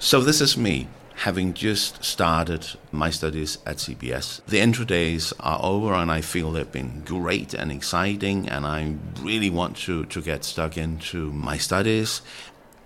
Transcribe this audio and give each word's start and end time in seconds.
So, 0.00 0.20
this 0.20 0.40
is 0.40 0.56
me 0.56 0.86
having 1.16 1.52
just 1.54 2.04
started 2.04 2.64
my 2.92 3.10
studies 3.10 3.58
at 3.66 3.78
CBS. 3.78 4.40
The 4.46 4.60
intro 4.60 4.84
days 4.84 5.32
are 5.40 5.58
over, 5.60 5.92
and 5.92 6.08
I 6.08 6.20
feel 6.20 6.52
they've 6.52 6.70
been 6.70 7.02
great 7.04 7.52
and 7.52 7.72
exciting, 7.72 8.48
and 8.48 8.64
I 8.64 8.94
really 9.20 9.50
want 9.50 9.76
to, 9.78 10.04
to 10.04 10.22
get 10.22 10.44
stuck 10.44 10.76
into 10.76 11.32
my 11.32 11.58
studies. 11.58 12.22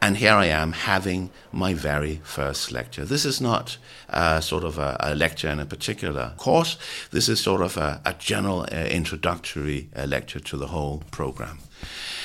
And 0.01 0.17
here 0.17 0.33
I 0.33 0.47
am 0.47 0.73
having 0.73 1.29
my 1.53 1.75
very 1.75 2.23
first 2.25 2.73
lecture. 2.73 3.05
This 3.05 3.27
is 3.27 3.43
not 3.43 3.77
uh, 4.09 4.41
sort 4.41 4.65
of 4.65 4.79
a, 4.79 4.97
a, 4.99 5.15
lecture 5.15 5.51
in 5.51 5.61
a 5.61 5.67
particular 5.67 6.33
course. 6.39 6.79
This 7.11 7.29
is 7.29 7.41
sort 7.41 7.61
of 7.61 7.77
a, 7.77 8.01
a 8.07 8.15
general 8.15 8.63
uh, 8.63 8.87
introductory 8.87 9.91
uh, 9.95 10.07
lecture 10.07 10.41
to 10.41 10.57
the 10.57 10.69
whole 10.69 11.03
program. 11.11 11.59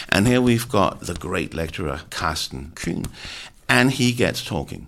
And 0.10 0.28
here 0.28 0.42
we've 0.42 0.70
got 0.70 1.02
the 1.02 1.14
great 1.14 1.54
lecturer, 1.54 2.02
Carsten 2.10 2.72
Kuhn, 2.74 3.06
and 3.70 3.92
he 3.92 4.14
gets 4.14 4.44
talking. 4.44 4.88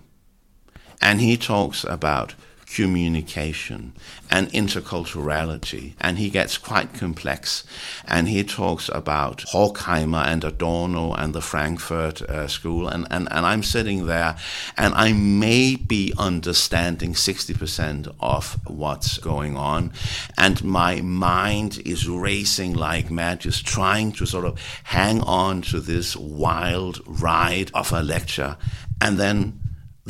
And 1.00 1.20
he 1.20 1.36
talks 1.36 1.84
about 1.84 2.34
communication 2.74 3.92
and 4.30 4.48
interculturality. 4.52 5.94
And 6.00 6.18
he 6.18 6.30
gets 6.30 6.56
quite 6.56 6.94
complex. 6.94 7.64
And 8.04 8.28
he 8.28 8.44
talks 8.44 8.88
about 8.88 9.38
Horkheimer 9.52 10.24
and 10.24 10.44
Adorno 10.44 11.12
and 11.14 11.34
the 11.34 11.40
Frankfurt 11.40 12.22
uh, 12.22 12.46
School. 12.46 12.88
And, 12.88 13.06
and, 13.10 13.28
and 13.30 13.44
I'm 13.44 13.62
sitting 13.62 14.06
there 14.06 14.36
and 14.76 14.94
I 14.94 15.12
may 15.12 15.76
be 15.76 16.12
understanding 16.16 17.14
60% 17.14 18.14
of 18.20 18.60
what's 18.66 19.18
going 19.18 19.56
on. 19.56 19.92
And 20.38 20.62
my 20.62 21.00
mind 21.00 21.82
is 21.84 22.08
racing 22.08 22.74
like 22.74 23.10
mad, 23.10 23.40
just 23.40 23.66
trying 23.66 24.12
to 24.12 24.26
sort 24.26 24.44
of 24.44 24.60
hang 24.84 25.20
on 25.22 25.62
to 25.62 25.80
this 25.80 26.16
wild 26.16 27.00
ride 27.06 27.70
of 27.74 27.92
a 27.92 28.02
lecture. 28.02 28.56
And 29.00 29.18
then 29.18 29.59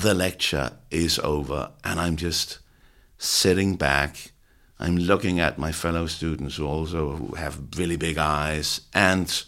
the 0.01 0.15
lecture 0.15 0.73
is 0.91 1.19
over 1.19 1.71
and 1.85 2.01
I'm 2.01 2.17
just 2.17 2.59
sitting 3.19 3.77
back. 3.77 4.33
I'm 4.79 4.97
looking 4.97 5.41
at 5.41 5.59
my 5.59 5.73
fellow 5.73 6.07
students 6.07 6.57
who 6.57 6.67
also 6.67 7.35
have 7.37 7.61
really 7.77 7.97
big 7.97 8.17
eyes, 8.17 8.81
and 8.95 9.45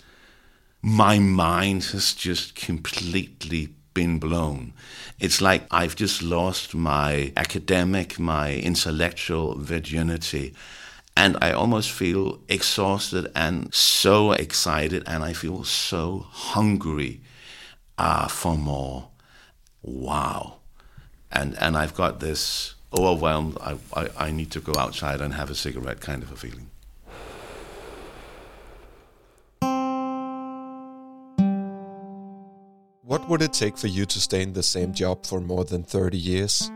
my 0.82 1.18
mind 1.18 1.84
has 1.84 2.12
just 2.12 2.54
completely 2.54 3.70
been 3.94 4.18
blown. 4.18 4.74
It's 5.18 5.40
like 5.40 5.62
I've 5.70 5.96
just 5.96 6.22
lost 6.22 6.74
my 6.74 7.32
academic, 7.34 8.18
my 8.18 8.56
intellectual 8.56 9.54
virginity. 9.58 10.54
And 11.16 11.38
I 11.40 11.52
almost 11.52 11.90
feel 11.90 12.40
exhausted 12.48 13.30
and 13.34 13.72
so 13.72 14.32
excited, 14.32 15.02
and 15.06 15.24
I 15.24 15.32
feel 15.32 15.64
so 15.64 16.26
hungry 16.28 17.22
uh, 17.96 18.28
for 18.28 18.56
more 18.56 19.11
wow. 19.82 20.58
And, 21.30 21.56
and 21.58 21.76
I've 21.76 21.94
got 21.94 22.20
this 22.20 22.74
oh, 22.92 23.06
overwhelmed, 23.06 23.58
I, 23.60 23.76
I, 23.94 24.08
I 24.18 24.30
need 24.30 24.50
to 24.52 24.60
go 24.60 24.72
outside 24.78 25.20
and 25.20 25.34
have 25.34 25.50
a 25.50 25.54
cigarette 25.54 26.00
kind 26.00 26.22
of 26.22 26.30
a 26.32 26.36
feeling. 26.36 26.70
What 33.04 33.28
would 33.28 33.42
it 33.42 33.52
take 33.52 33.76
for 33.76 33.88
you 33.88 34.06
to 34.06 34.20
stay 34.20 34.42
in 34.42 34.52
the 34.54 34.62
same 34.62 34.94
job 34.94 35.26
for 35.26 35.40
more 35.40 35.64
than 35.64 35.82
30 35.82 36.16
years? 36.16 36.70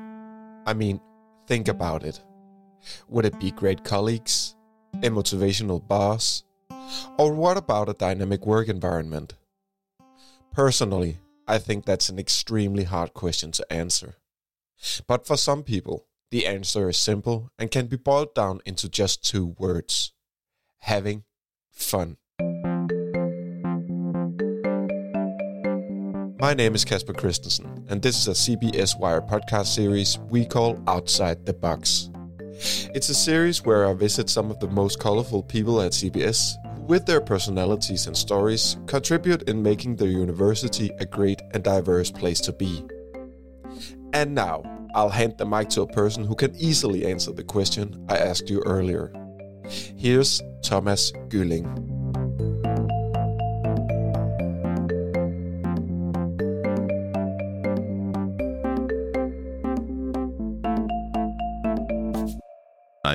I 0.66 0.74
mean, 0.74 1.00
think 1.46 1.68
about 1.68 2.02
it. 2.02 2.20
Would 3.08 3.24
it 3.24 3.40
be 3.40 3.50
great 3.52 3.84
colleagues, 3.84 4.54
a 5.02 5.08
motivational 5.08 5.86
boss, 5.86 6.44
or 7.18 7.32
what 7.32 7.56
about 7.56 7.88
a 7.88 7.94
dynamic 7.94 8.46
work 8.46 8.68
environment? 8.68 9.34
Personally, 10.52 11.18
I 11.48 11.58
think 11.58 11.84
that's 11.84 12.08
an 12.08 12.18
extremely 12.18 12.82
hard 12.82 13.14
question 13.14 13.52
to 13.52 13.72
answer. 13.72 14.16
But 15.06 15.28
for 15.28 15.36
some 15.36 15.62
people, 15.62 16.08
the 16.32 16.44
answer 16.44 16.88
is 16.88 16.96
simple 16.96 17.52
and 17.56 17.70
can 17.70 17.86
be 17.86 17.96
boiled 17.96 18.34
down 18.34 18.60
into 18.66 18.88
just 18.88 19.22
two 19.22 19.54
words 19.56 20.12
having 20.80 21.22
fun. 21.70 22.16
My 26.40 26.52
name 26.52 26.74
is 26.74 26.84
Kasper 26.84 27.12
Christensen, 27.12 27.86
and 27.88 28.02
this 28.02 28.18
is 28.18 28.26
a 28.26 28.32
CBS 28.32 28.98
Wire 28.98 29.20
podcast 29.22 29.66
series 29.66 30.18
we 30.28 30.44
call 30.44 30.82
Outside 30.88 31.46
the 31.46 31.54
Box. 31.54 32.10
It's 32.92 33.08
a 33.08 33.14
series 33.14 33.64
where 33.64 33.86
I 33.86 33.94
visit 33.94 34.28
some 34.28 34.50
of 34.50 34.58
the 34.58 34.68
most 34.68 34.98
colorful 34.98 35.44
people 35.44 35.80
at 35.80 35.92
CBS 35.92 36.56
with 36.86 37.06
their 37.06 37.20
personalities 37.20 38.06
and 38.06 38.16
stories, 38.16 38.76
contribute 38.86 39.42
in 39.48 39.62
making 39.62 39.96
the 39.96 40.06
university 40.06 40.90
a 40.98 41.06
great 41.06 41.40
and 41.52 41.62
diverse 41.62 42.10
place 42.10 42.40
to 42.40 42.52
be. 42.52 42.84
And 44.12 44.34
now, 44.34 44.62
I'll 44.94 45.10
hand 45.10 45.34
the 45.36 45.46
mic 45.46 45.68
to 45.70 45.82
a 45.82 45.86
person 45.86 46.24
who 46.24 46.34
can 46.34 46.54
easily 46.56 47.04
answer 47.06 47.32
the 47.32 47.44
question 47.44 48.06
I 48.08 48.16
asked 48.16 48.48
you 48.48 48.62
earlier. 48.64 49.12
Here's 49.68 50.40
Thomas 50.62 51.12
Gülling. 51.28 51.95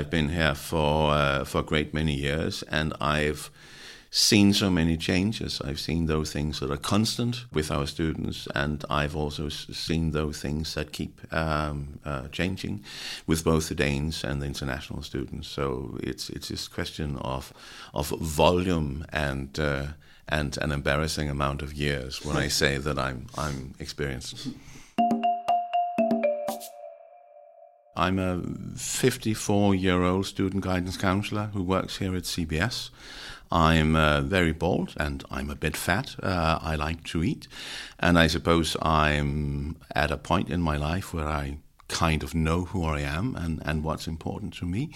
I've 0.02 0.10
been 0.10 0.30
here 0.30 0.56
for 0.56 1.12
uh, 1.12 1.46
for 1.46 1.60
a 1.60 1.64
great 1.64 1.94
many 1.94 2.16
years, 2.16 2.64
and 2.64 2.92
I've 3.00 3.52
seen 4.10 4.52
so 4.52 4.72
many 4.72 4.98
changes. 4.98 5.62
I've 5.62 5.80
seen 5.80 6.08
those 6.08 6.34
things 6.34 6.60
that 6.60 6.72
are 6.72 6.84
constant 6.96 7.46
with 7.54 7.70
our 7.70 7.86
students, 7.86 8.48
and 8.56 8.84
I've 8.90 9.16
also 9.16 9.50
seen 9.50 10.10
those 10.10 10.42
things 10.42 10.74
that 10.74 10.92
keep 10.92 11.22
um, 11.32 12.00
uh, 12.04 12.30
changing 12.30 12.84
with 13.28 13.44
both 13.44 13.70
the 13.70 13.76
Danes 13.76 14.24
and 14.24 14.42
the 14.42 14.48
international 14.48 15.04
students. 15.04 15.48
So 15.48 16.00
it's 16.02 16.32
it's 16.32 16.48
this 16.48 16.68
question 16.68 17.18
of 17.18 17.54
of 17.94 18.08
volume 18.10 19.06
and. 19.10 19.60
Uh, 19.60 19.86
and 20.28 20.58
an 20.62 20.72
embarrassing 20.72 21.30
amount 21.30 21.62
of 21.62 21.74
years 21.74 22.24
when 22.24 22.38
I 22.38 22.48
say 22.62 22.78
that 22.78 22.98
I'm 22.98 23.26
I'm 23.38 23.74
experienced. 23.80 24.48
I'm 28.02 28.18
a 28.18 28.42
54 28.78 29.76
year 29.76 30.02
old 30.02 30.26
student 30.26 30.64
guidance 30.64 30.98
counselor 30.98 31.52
who 31.54 31.62
works 31.62 31.98
here 31.98 32.16
at 32.16 32.24
CBS. 32.24 32.90
I'm 33.52 33.96
uh, 33.96 34.22
very 34.22 34.54
bald 34.54 34.96
and 34.98 35.24
I'm 35.30 35.52
a 35.52 35.56
bit 35.56 35.78
fat. 35.78 36.16
Uh, 36.24 36.58
I 36.64 36.76
like 36.76 37.04
to 37.06 37.24
eat. 37.24 37.48
And 38.00 38.18
I 38.18 38.26
suppose 38.26 38.76
I'm 38.82 39.76
at 39.94 40.10
a 40.10 40.18
point 40.18 40.50
in 40.50 40.62
my 40.62 40.78
life 40.78 41.14
where 41.14 41.28
I 41.28 41.60
kind 41.90 42.24
of 42.24 42.34
know 42.34 42.66
who 42.66 42.84
I 42.86 43.02
am 43.02 43.36
and, 43.36 43.62
and 43.66 43.84
what's 43.84 44.08
important 44.08 44.56
to 44.56 44.66
me, 44.66 44.90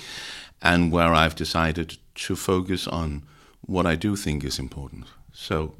and 0.62 0.92
where 0.92 1.14
I've 1.14 1.36
decided 1.36 1.98
to 2.16 2.36
focus 2.36 2.88
on 2.88 3.24
what 3.62 3.86
I 3.86 3.96
do 3.96 4.16
think 4.16 4.44
is 4.44 4.58
important. 4.58 5.06
So 5.32 5.76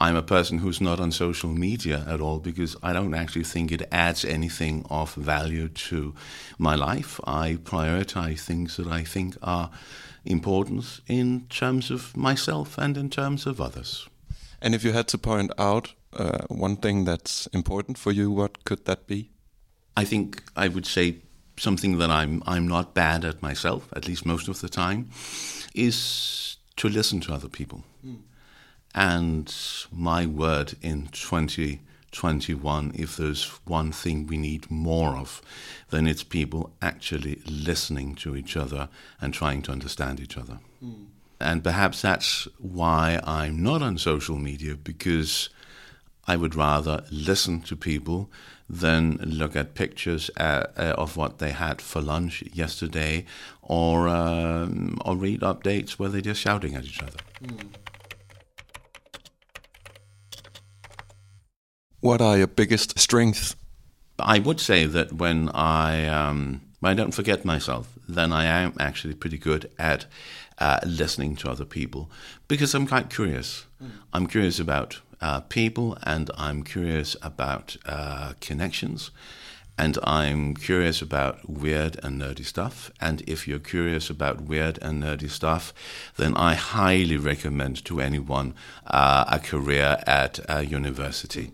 I'm 0.00 0.14
a 0.14 0.22
person 0.22 0.58
who's 0.58 0.80
not 0.80 1.00
on 1.00 1.10
social 1.10 1.50
media 1.50 2.04
at 2.06 2.20
all 2.20 2.38
because 2.38 2.76
I 2.82 2.92
don't 2.92 3.14
actually 3.14 3.44
think 3.44 3.72
it 3.72 3.88
adds 3.90 4.24
anything 4.24 4.86
of 4.88 5.14
value 5.14 5.68
to 5.68 6.14
my 6.56 6.76
life. 6.76 7.20
I 7.26 7.58
prioritize 7.64 8.40
things 8.40 8.76
that 8.76 8.86
I 8.86 9.02
think 9.02 9.36
are 9.42 9.70
important 10.24 11.00
in 11.08 11.46
terms 11.48 11.90
of 11.90 12.16
myself 12.16 12.78
and 12.78 12.96
in 12.96 13.10
terms 13.10 13.46
of 13.46 13.60
others. 13.60 14.08
And 14.60 14.74
if 14.74 14.84
you 14.84 14.92
had 14.92 15.08
to 15.08 15.18
point 15.18 15.50
out 15.58 15.94
uh, 16.12 16.46
one 16.48 16.76
thing 16.76 17.04
that's 17.04 17.46
important 17.48 17.98
for 17.98 18.12
you, 18.12 18.30
what 18.30 18.64
could 18.64 18.84
that 18.84 19.06
be? 19.06 19.30
I 19.96 20.04
think 20.04 20.42
I 20.56 20.68
would 20.68 20.86
say 20.86 21.16
something 21.56 21.98
that 21.98 22.10
I'm 22.10 22.42
I'm 22.46 22.68
not 22.68 22.94
bad 22.94 23.24
at 23.24 23.42
myself, 23.42 23.88
at 23.96 24.06
least 24.06 24.24
most 24.24 24.48
of 24.48 24.60
the 24.60 24.68
time, 24.68 25.10
is 25.74 26.56
to 26.76 26.88
listen 26.88 27.20
to 27.20 27.32
other 27.32 27.48
people. 27.48 27.82
And 28.94 29.54
my 29.92 30.26
word 30.26 30.74
in 30.82 31.08
2021, 31.08 32.92
if 32.94 33.16
there's 33.16 33.44
one 33.64 33.92
thing 33.92 34.26
we 34.26 34.36
need 34.36 34.70
more 34.70 35.16
of, 35.16 35.42
then 35.90 36.06
it's 36.06 36.22
people 36.24 36.72
actually 36.80 37.40
listening 37.46 38.14
to 38.16 38.34
each 38.34 38.56
other 38.56 38.88
and 39.20 39.32
trying 39.32 39.62
to 39.62 39.72
understand 39.72 40.20
each 40.20 40.36
other. 40.36 40.58
Mm. 40.84 41.06
And 41.40 41.62
perhaps 41.62 42.02
that's 42.02 42.48
why 42.58 43.20
I'm 43.22 43.62
not 43.62 43.82
on 43.82 43.98
social 43.98 44.36
media, 44.36 44.74
because 44.74 45.50
I 46.26 46.36
would 46.36 46.54
rather 46.54 47.04
listen 47.10 47.60
to 47.62 47.76
people 47.76 48.28
than 48.68 49.16
look 49.24 49.56
at 49.56 49.74
pictures 49.74 50.30
uh, 50.36 50.64
uh, 50.76 50.94
of 50.98 51.16
what 51.16 51.38
they 51.38 51.52
had 51.52 51.80
for 51.80 52.02
lunch 52.02 52.42
yesterday 52.52 53.24
or, 53.62 54.08
um, 54.08 54.98
or 55.04 55.16
read 55.16 55.40
updates 55.40 55.92
where 55.92 56.08
they're 56.10 56.20
just 56.20 56.40
shouting 56.40 56.74
at 56.74 56.84
each 56.84 57.02
other. 57.02 57.18
Mm. 57.42 57.68
What 62.00 62.20
are 62.20 62.38
your 62.38 62.46
biggest 62.46 62.98
strengths? 62.98 63.56
I 64.18 64.38
would 64.38 64.60
say 64.60 64.86
that 64.86 65.12
when 65.12 65.48
I 65.50 66.06
um, 66.06 66.60
when 66.80 66.90
I 66.92 66.94
don't 66.94 67.14
forget 67.14 67.44
myself, 67.44 67.98
then 68.08 68.32
I 68.32 68.44
am 68.44 68.74
actually 68.78 69.14
pretty 69.14 69.38
good 69.38 69.70
at 69.78 70.06
uh, 70.58 70.80
listening 70.86 71.36
to 71.36 71.50
other 71.50 71.64
people 71.64 72.10
because 72.46 72.74
I'm 72.74 72.86
quite 72.86 73.10
curious. 73.10 73.66
Mm. 73.82 73.90
I'm 74.12 74.26
curious 74.26 74.60
about 74.60 75.00
uh, 75.20 75.40
people 75.40 75.98
and 76.02 76.30
I'm 76.36 76.62
curious 76.62 77.16
about 77.22 77.76
uh, 77.86 78.34
connections 78.40 79.10
and 79.78 79.96
I'm 80.02 80.54
curious 80.54 81.00
about 81.00 81.48
weird 81.48 82.00
and 82.02 82.20
nerdy 82.20 82.44
stuff. 82.44 82.90
And 83.00 83.22
if 83.28 83.46
you're 83.46 83.60
curious 83.60 84.10
about 84.10 84.40
weird 84.40 84.78
and 84.82 85.02
nerdy 85.02 85.30
stuff, 85.30 85.72
then 86.16 86.36
I 86.36 86.54
highly 86.54 87.16
recommend 87.16 87.84
to 87.84 88.00
anyone 88.00 88.54
uh, 88.88 89.24
a 89.28 89.38
career 89.38 90.02
at 90.04 90.40
a 90.48 90.66
university. 90.66 91.52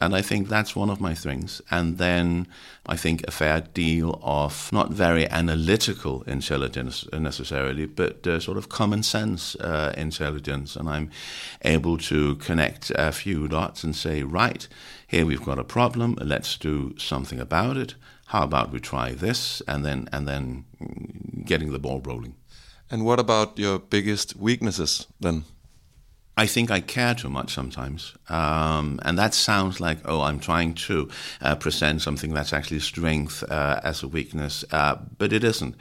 And 0.00 0.16
I 0.16 0.22
think 0.22 0.48
that's 0.48 0.74
one 0.74 0.88
of 0.88 1.00
my 1.00 1.14
things. 1.14 1.60
And 1.70 1.98
then 1.98 2.46
I 2.88 2.96
think 2.96 3.26
a 3.26 3.32
fair 3.32 3.60
deal 3.60 4.20
of 4.22 4.72
not 4.72 4.90
very 4.90 5.28
analytical 5.28 6.22
intelligence 6.22 7.04
necessarily, 7.12 7.86
but 7.86 8.26
uh, 8.26 8.38
sort 8.38 8.56
of 8.56 8.68
common 8.68 9.02
sense 9.02 9.56
uh, 9.56 9.92
intelligence. 9.96 10.76
And 10.76 10.88
I'm 10.88 11.10
able 11.62 11.98
to 11.98 12.36
connect 12.36 12.92
a 12.94 13.10
few 13.10 13.48
dots 13.48 13.82
and 13.82 13.94
say, 13.94 14.22
right, 14.22 14.68
here 15.08 15.26
we've 15.26 15.44
got 15.44 15.58
a 15.58 15.64
problem, 15.64 16.16
let's 16.20 16.56
do 16.56 16.94
something 16.96 17.40
about 17.40 17.76
it. 17.76 17.94
How 18.26 18.44
about 18.44 18.72
we 18.72 18.80
try 18.80 19.12
this 19.12 19.62
and 19.68 19.84
then 19.84 20.08
and 20.12 20.26
then 20.26 20.64
getting 21.44 21.72
the 21.72 21.78
ball 21.78 22.00
rolling. 22.04 22.34
And 22.90 23.04
what 23.04 23.18
about 23.18 23.58
your 23.58 23.78
biggest 23.78 24.36
weaknesses 24.36 25.06
then? 25.20 25.44
I 26.38 26.44
think 26.46 26.70
I 26.70 26.80
care 26.80 27.14
too 27.14 27.30
much 27.30 27.54
sometimes. 27.54 28.14
Um, 28.28 29.00
and 29.02 29.18
that 29.18 29.32
sounds 29.32 29.80
like, 29.80 30.00
oh, 30.04 30.20
I'm 30.20 30.38
trying 30.38 30.74
to 30.74 31.08
uh, 31.40 31.56
present 31.56 32.02
something 32.02 32.34
that's 32.34 32.52
actually 32.52 32.80
strength 32.80 33.42
uh, 33.50 33.80
as 33.82 34.02
a 34.02 34.08
weakness, 34.08 34.62
uh, 34.70 34.96
but 35.16 35.32
it 35.32 35.42
isn't. 35.44 35.76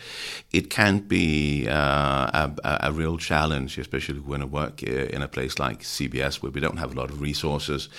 It 0.54 0.70
can 0.70 1.00
be 1.00 1.68
uh, 1.68 2.54
a, 2.64 2.78
a, 2.84 2.94
real 2.94 3.18
challenge, 3.18 3.78
especially 3.78 4.20
when 4.20 4.42
I 4.44 4.46
work 4.46 4.82
uh, 4.82 4.92
in 4.92 5.22
a 5.22 5.28
place 5.28 5.60
like 5.60 5.82
CBS 5.82 6.42
where 6.42 6.54
we 6.54 6.62
don't 6.62 6.78
have 6.78 6.96
a 6.96 6.98
lot 6.98 7.10
of 7.10 7.20
resources, 7.20 7.90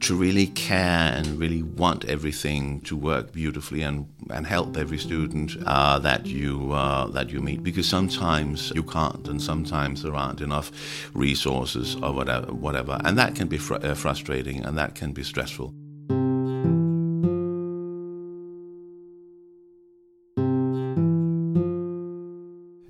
to 0.00 0.16
really 0.16 0.48
care 0.48 1.12
and 1.14 1.38
really 1.38 1.62
want 1.62 2.04
everything 2.06 2.80
to 2.80 2.96
work 2.96 3.30
beautifully 3.30 3.82
and, 3.82 4.08
and 4.30 4.48
help 4.48 4.76
every 4.76 4.98
student 4.98 5.56
uh, 5.64 6.00
that 6.00 6.26
you 6.26 6.70
that 7.12 7.30
you 7.30 7.40
meet. 7.40 7.62
Because 7.62 7.88
sometimes 7.88 8.72
you 8.74 8.82
can't, 8.82 9.28
and 9.28 9.40
sometimes 9.40 10.02
there 10.02 10.16
aren't 10.16 10.40
enough 10.40 10.72
resources 11.14 11.99
or 12.02 12.12
whatever, 12.12 12.52
whatever. 12.52 13.00
and 13.04 13.18
that 13.18 13.34
can 13.34 13.48
be 13.48 13.58
fr- 13.58 13.74
uh, 13.82 13.94
frustrating 13.94 14.64
and 14.64 14.76
that 14.78 14.94
can 14.94 15.12
be 15.12 15.22
stressful. 15.22 15.74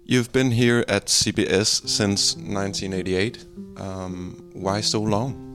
You've 0.04 0.32
been 0.32 0.50
here 0.50 0.84
at 0.88 1.06
CBS 1.06 1.88
since 1.88 2.34
1988. 2.36 3.44
Um, 3.76 4.42
why 4.54 4.80
so 4.80 5.00
long? 5.00 5.49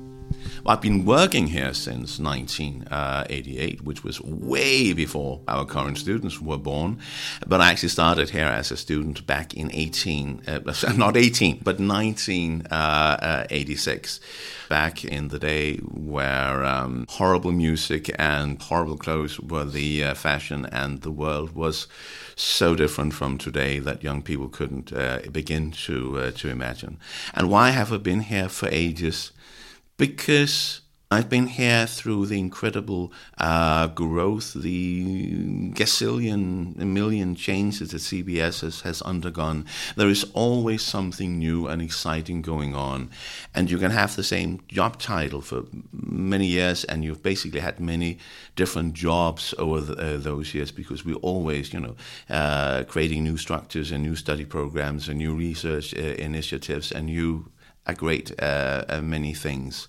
Well, 0.65 0.75
I've 0.75 0.81
been 0.81 1.05
working 1.05 1.47
here 1.47 1.73
since 1.75 2.19
1988, 2.19 3.83
which 3.83 4.03
was 4.03 4.19
way 4.21 4.93
before 4.93 5.41
our 5.47 5.63
current 5.63 5.99
students 5.99 6.41
were 6.41 6.57
born. 6.57 6.97
But 7.45 7.61
I 7.61 7.69
actually 7.69 7.89
started 7.89 8.31
here 8.31 8.47
as 8.47 8.71
a 8.71 8.77
student 8.77 9.27
back 9.27 9.53
in 9.53 9.69
18, 9.71 10.41
uh, 10.47 10.61
not 10.95 11.17
18, 11.17 11.59
but 11.63 11.79
1986, 11.79 12.69
uh, 12.71 13.47
back 14.67 15.05
in 15.05 15.27
the 15.27 15.37
day 15.37 15.77
where 15.77 16.65
um, 16.65 17.05
horrible 17.09 17.51
music 17.51 18.09
and 18.17 18.59
horrible 18.59 18.97
clothes 18.97 19.39
were 19.39 19.65
the 19.65 20.03
uh, 20.03 20.15
fashion 20.15 20.65
and 20.71 21.03
the 21.03 21.11
world 21.11 21.51
was 21.51 21.85
so 22.35 22.73
different 22.75 23.13
from 23.13 23.37
today 23.37 23.77
that 23.79 24.03
young 24.03 24.23
people 24.23 24.49
couldn't 24.49 24.91
uh, 24.91 25.19
begin 25.31 25.71
to 25.71 26.17
uh, 26.17 26.31
to 26.31 26.49
imagine. 26.49 26.97
And 27.33 27.49
why 27.49 27.69
have 27.69 27.93
I 27.93 27.97
been 27.97 28.19
here 28.21 28.49
for 28.49 28.67
ages? 28.69 29.31
Because 29.97 30.81
I've 31.11 31.29
been 31.29 31.47
here 31.47 31.85
through 31.85 32.25
the 32.25 32.39
incredible 32.39 33.13
uh, 33.37 33.87
growth, 33.87 34.53
the 34.53 35.69
gazillion, 35.71 36.75
million 36.75 37.35
changes 37.35 37.91
that 37.91 37.99
CBS 37.99 38.61
has, 38.61 38.81
has, 38.81 39.03
undergone. 39.03 39.65
There 39.95 40.09
is 40.09 40.25
always 40.33 40.81
something 40.81 41.37
new 41.37 41.67
and 41.67 41.79
exciting 41.79 42.41
going 42.41 42.73
on. 42.73 43.11
And 43.53 43.69
you 43.69 43.77
can 43.77 43.91
have 43.91 44.15
the 44.15 44.23
same 44.23 44.61
job 44.67 44.99
title 44.99 45.41
for 45.41 45.65
many 45.93 46.47
years, 46.47 46.83
and 46.85 47.03
you've 47.03 47.21
basically 47.21 47.59
had 47.59 47.79
many 47.79 48.17
different 48.55 48.95
jobs 48.95 49.53
over 49.59 49.81
the, 49.81 50.15
uh, 50.15 50.17
those 50.17 50.55
years 50.55 50.71
because 50.71 51.05
we're 51.05 51.15
always, 51.17 51.71
you 51.71 51.79
know, 51.79 51.95
uh, 52.31 52.83
creating 52.85 53.23
new 53.23 53.37
structures 53.37 53.91
and 53.91 54.03
new 54.03 54.15
study 54.15 54.43
programs 54.43 55.07
and 55.07 55.19
new 55.19 55.35
research 55.35 55.93
uh, 55.95 55.99
initiatives 55.99 56.91
and 56.91 57.05
new 57.05 57.45
a 57.85 57.93
great 57.93 58.31
uh, 58.41 58.85
uh, 58.89 59.01
many 59.01 59.33
things. 59.33 59.87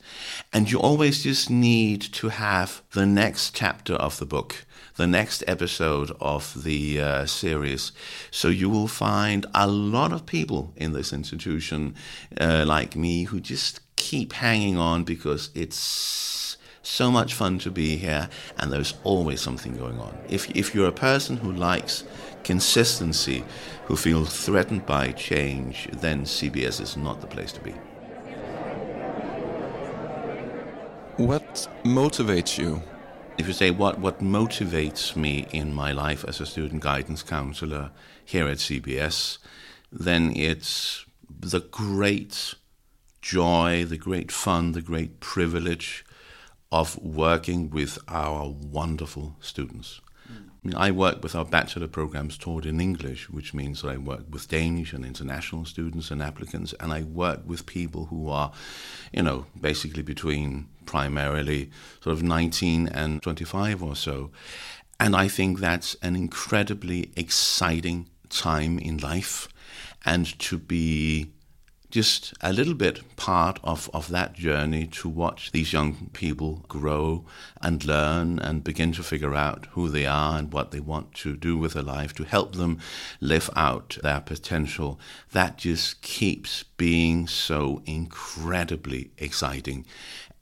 And 0.52 0.70
you 0.70 0.78
always 0.78 1.22
just 1.22 1.50
need 1.50 2.00
to 2.00 2.28
have 2.28 2.82
the 2.92 3.06
next 3.06 3.54
chapter 3.54 3.94
of 3.94 4.18
the 4.18 4.26
book, 4.26 4.66
the 4.96 5.06
next 5.06 5.42
episode 5.46 6.10
of 6.20 6.62
the 6.64 7.00
uh, 7.00 7.26
series. 7.26 7.92
So 8.30 8.48
you 8.48 8.68
will 8.68 8.88
find 8.88 9.46
a 9.54 9.66
lot 9.66 10.12
of 10.12 10.26
people 10.26 10.72
in 10.76 10.92
this 10.92 11.12
institution, 11.12 11.94
uh, 12.40 12.64
like 12.66 12.96
me, 12.96 13.24
who 13.24 13.40
just 13.40 13.80
keep 13.96 14.34
hanging 14.34 14.76
on 14.76 15.04
because 15.04 15.50
it's 15.54 16.56
so 16.82 17.10
much 17.10 17.34
fun 17.34 17.58
to 17.58 17.70
be 17.70 17.96
here 17.96 18.28
and 18.58 18.72
there's 18.72 18.94
always 19.02 19.40
something 19.40 19.76
going 19.76 19.98
on. 19.98 20.16
If, 20.28 20.48
if 20.50 20.74
you're 20.74 20.88
a 20.88 20.92
person 20.92 21.36
who 21.36 21.52
likes 21.52 22.04
consistency, 22.44 23.44
who 23.86 23.96
feel 23.96 24.24
threatened 24.24 24.86
by 24.86 25.12
change, 25.12 25.88
then 25.92 26.24
CBS 26.24 26.80
is 26.80 26.96
not 26.96 27.20
the 27.20 27.26
place 27.26 27.52
to 27.52 27.60
be. 27.60 27.74
What 31.16 31.66
motivates 31.82 32.58
you? 32.58 32.82
If 33.38 33.46
you 33.46 33.54
say 33.54 33.70
what, 33.70 33.98
what 33.98 34.18
motivates 34.18 35.16
me 35.16 35.46
in 35.50 35.72
my 35.72 35.90
life 35.90 36.26
as 36.28 36.42
a 36.42 36.46
student 36.46 36.82
guidance 36.82 37.22
counselor 37.22 37.90
here 38.22 38.46
at 38.46 38.58
CBS, 38.58 39.38
then 39.90 40.36
it's 40.36 41.06
the 41.30 41.60
great 41.60 42.54
joy, 43.22 43.86
the 43.86 43.96
great 43.96 44.30
fun, 44.30 44.72
the 44.72 44.82
great 44.82 45.20
privilege 45.20 46.04
of 46.70 46.98
working 47.02 47.70
with 47.70 47.98
our 48.08 48.50
wonderful 48.50 49.36
students. 49.40 50.02
I 50.74 50.90
work 50.90 51.22
with 51.22 51.34
our 51.34 51.44
bachelor 51.44 51.86
programs 51.86 52.36
taught 52.36 52.66
in 52.66 52.80
English, 52.80 53.30
which 53.30 53.54
means 53.54 53.82
that 53.82 53.88
I 53.88 53.96
work 53.98 54.24
with 54.28 54.48
Danish 54.48 54.92
and 54.92 55.04
international 55.04 55.64
students 55.64 56.10
and 56.10 56.22
applicants, 56.22 56.74
and 56.80 56.92
I 56.92 57.02
work 57.02 57.42
with 57.46 57.66
people 57.66 58.06
who 58.06 58.28
are, 58.28 58.52
you 59.12 59.22
know, 59.22 59.46
basically 59.60 60.02
between 60.02 60.66
primarily 60.84 61.70
sort 62.00 62.14
of 62.14 62.22
19 62.22 62.88
and 62.88 63.22
25 63.22 63.82
or 63.82 63.94
so. 63.94 64.30
And 64.98 65.14
I 65.14 65.28
think 65.28 65.60
that's 65.60 65.94
an 66.02 66.16
incredibly 66.16 67.10
exciting 67.16 68.08
time 68.28 68.78
in 68.78 68.98
life. 68.98 69.48
And 70.04 70.38
to 70.40 70.58
be 70.58 71.32
just 71.90 72.34
a 72.40 72.52
little 72.52 72.74
bit 72.74 73.16
part 73.16 73.58
of, 73.62 73.88
of 73.94 74.08
that 74.08 74.34
journey 74.34 74.86
to 74.86 75.08
watch 75.08 75.52
these 75.52 75.72
young 75.72 76.10
people 76.12 76.64
grow 76.68 77.24
and 77.62 77.84
learn 77.84 78.38
and 78.38 78.64
begin 78.64 78.92
to 78.92 79.02
figure 79.02 79.34
out 79.34 79.66
who 79.70 79.88
they 79.88 80.06
are 80.06 80.38
and 80.38 80.52
what 80.52 80.70
they 80.70 80.80
want 80.80 81.14
to 81.14 81.36
do 81.36 81.56
with 81.56 81.74
their 81.74 81.82
life, 81.82 82.12
to 82.14 82.24
help 82.24 82.54
them 82.54 82.78
live 83.20 83.48
out 83.56 83.98
their 84.02 84.20
potential. 84.20 84.98
That 85.32 85.58
just 85.58 86.02
keeps 86.02 86.64
being 86.76 87.28
so 87.28 87.82
incredibly 87.86 89.10
exciting, 89.18 89.86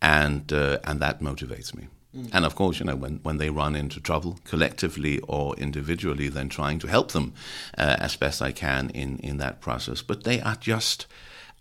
and 0.00 0.52
uh, 0.52 0.78
and 0.84 1.00
that 1.00 1.20
motivates 1.20 1.74
me. 1.74 1.88
Mm. 2.16 2.30
And 2.32 2.44
of 2.44 2.54
course, 2.54 2.78
you 2.78 2.86
know, 2.86 2.96
when, 2.96 3.20
when 3.22 3.38
they 3.38 3.50
run 3.50 3.74
into 3.74 4.00
trouble, 4.00 4.38
collectively 4.44 5.18
or 5.20 5.56
individually, 5.56 6.28
then 6.28 6.48
trying 6.48 6.78
to 6.80 6.86
help 6.86 7.12
them 7.12 7.34
uh, 7.76 7.96
as 7.98 8.16
best 8.16 8.40
I 8.40 8.52
can 8.52 8.90
in, 8.90 9.18
in 9.18 9.38
that 9.38 9.60
process. 9.60 10.02
But 10.02 10.24
they 10.24 10.40
are 10.40 10.56
just 10.56 11.06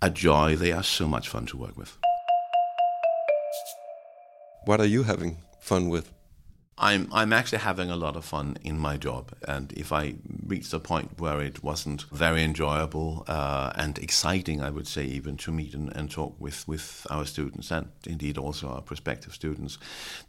a 0.01 0.09
joy. 0.09 0.55
They 0.55 0.71
are 0.71 0.83
so 0.83 1.07
much 1.07 1.29
fun 1.29 1.45
to 1.47 1.57
work 1.57 1.77
with. 1.77 1.97
What 4.65 4.79
are 4.79 4.85
you 4.85 5.03
having 5.03 5.37
fun 5.59 5.89
with? 5.89 6.11
I'm 6.77 7.07
I'm 7.13 7.31
actually 7.33 7.59
having 7.59 7.91
a 7.91 7.95
lot 7.95 8.15
of 8.15 8.25
fun 8.25 8.57
in 8.63 8.79
my 8.79 8.97
job, 8.97 9.31
and 9.47 9.71
if 9.73 9.91
I 9.91 10.15
reached 10.45 10.73
a 10.73 10.79
point 10.79 11.19
where 11.19 11.39
it 11.39 11.63
wasn't 11.63 12.05
very 12.11 12.43
enjoyable 12.43 13.25
uh, 13.27 13.71
and 13.75 13.99
exciting, 13.99 14.61
I 14.61 14.71
would 14.71 14.87
say 14.87 15.05
even 15.05 15.37
to 15.37 15.51
meet 15.51 15.75
and, 15.75 15.95
and, 15.95 16.09
talk 16.09 16.35
with, 16.39 16.67
with 16.67 17.05
our 17.09 17.25
students 17.25 17.71
and 17.71 17.89
indeed 18.07 18.37
also 18.37 18.69
our 18.69 18.81
prospective 18.81 19.33
students, 19.33 19.77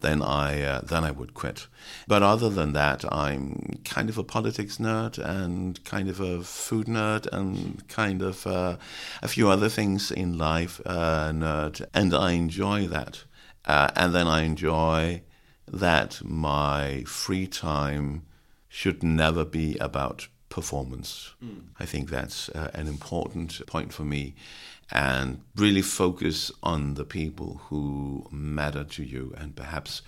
then 0.01 0.21
I 0.23 0.63
uh, 0.63 0.81
then 0.83 1.03
I 1.03 1.13
would 1.13 1.33
quit. 1.33 1.67
But 2.07 2.23
other 2.23 2.51
than 2.51 2.75
that, 2.75 3.11
I'm 3.11 3.81
kind 3.85 4.11
of 4.11 4.19
a 4.19 4.25
politics 4.25 4.77
nerd 4.77 5.19
and 5.19 5.83
kind 5.85 6.11
of 6.11 6.21
a 6.21 6.43
food 6.43 6.89
nerd 6.89 7.27
and 7.33 7.87
kind 7.89 8.21
of 8.21 8.47
uh, 8.47 8.77
a 9.23 9.29
few 9.29 9.49
other 9.49 9.71
things 9.71 10.11
in 10.11 10.37
life 10.37 10.79
uh, 10.85 11.31
nerd, 11.33 11.87
and 11.95 12.15
I 12.15 12.33
enjoy 12.33 12.87
that. 12.89 13.25
Uh, 13.65 13.89
and 13.97 14.15
then 14.15 14.27
I 14.27 14.43
enjoy 14.43 15.23
that 15.67 16.23
my 16.25 17.05
free 17.07 17.47
time 17.47 18.23
should 18.69 19.03
never 19.03 19.45
be 19.45 19.77
about 19.79 20.29
performance. 20.49 21.35
I 21.81 21.87
think 21.87 22.11
that's 22.11 22.49
uh, 22.51 22.71
an 22.75 22.87
important 22.87 23.61
point 23.67 23.93
for 23.93 24.05
me. 24.05 24.35
And 24.91 25.41
really 25.57 25.83
focus 25.83 26.53
on 26.63 26.95
the 26.95 27.05
people 27.05 27.61
who 27.69 28.27
matter 28.31 28.85
to 28.85 29.03
you 29.03 29.35
and 29.39 29.57
perhaps 29.57 30.03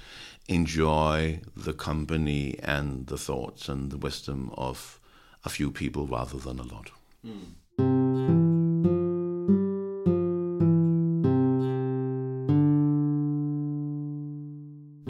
enjoy 0.49 1.41
the 1.57 1.73
company 1.73 2.59
and 2.63 3.07
the 3.07 3.19
thoughts 3.19 3.69
and 3.69 3.91
the 3.91 3.97
wisdom 3.97 4.51
of 4.57 5.01
a 5.45 5.49
few 5.49 5.71
people 5.71 6.07
rather 6.07 6.39
than 6.39 6.59
a 6.59 6.65
lot. 6.65 6.91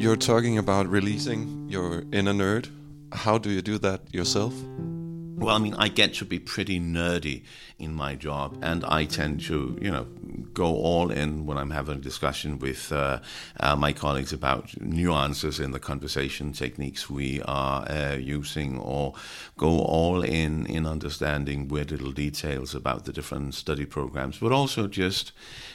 You're 0.06 0.14
talking 0.14 0.56
about 0.56 0.86
releasing 0.86 1.66
your 1.68 2.04
inner 2.12 2.32
nerd. 2.32 2.70
How 3.10 3.38
do 3.38 3.50
you 3.50 3.60
do 3.60 3.76
that 3.78 4.02
yourself? 4.14 4.54
Well, 5.38 5.54
I 5.54 5.58
mean, 5.58 5.74
I 5.74 5.88
get 5.88 6.14
to 6.14 6.24
be 6.24 6.38
pretty 6.38 6.80
nerdy 6.80 7.42
in 7.78 7.92
my 7.92 8.14
job, 8.14 8.58
and 8.62 8.82
I 8.86 9.04
tend 9.04 9.42
to, 9.42 9.78
you 9.82 9.90
know, 9.90 10.04
go 10.54 10.74
all 10.76 11.10
in 11.10 11.44
when 11.44 11.58
I'm 11.58 11.70
having 11.70 11.98
a 11.98 12.00
discussion 12.00 12.58
with 12.58 12.90
uh, 12.90 13.20
uh, 13.60 13.76
my 13.76 13.92
colleagues 13.92 14.32
about 14.32 14.80
nuances 14.80 15.60
in 15.60 15.72
the 15.72 15.78
conversation 15.78 16.52
techniques 16.54 17.10
we 17.10 17.42
are 17.42 17.86
uh, 17.86 18.14
using, 18.14 18.78
or 18.78 19.12
go 19.58 19.80
all 19.80 20.22
in 20.22 20.64
in 20.66 20.86
understanding 20.86 21.68
weird 21.68 21.90
little 21.90 22.12
details 22.12 22.74
about 22.74 23.04
the 23.04 23.12
different 23.12 23.54
study 23.54 23.84
programs, 23.84 24.38
but 24.38 24.52
also 24.52 24.86
just, 24.86 25.32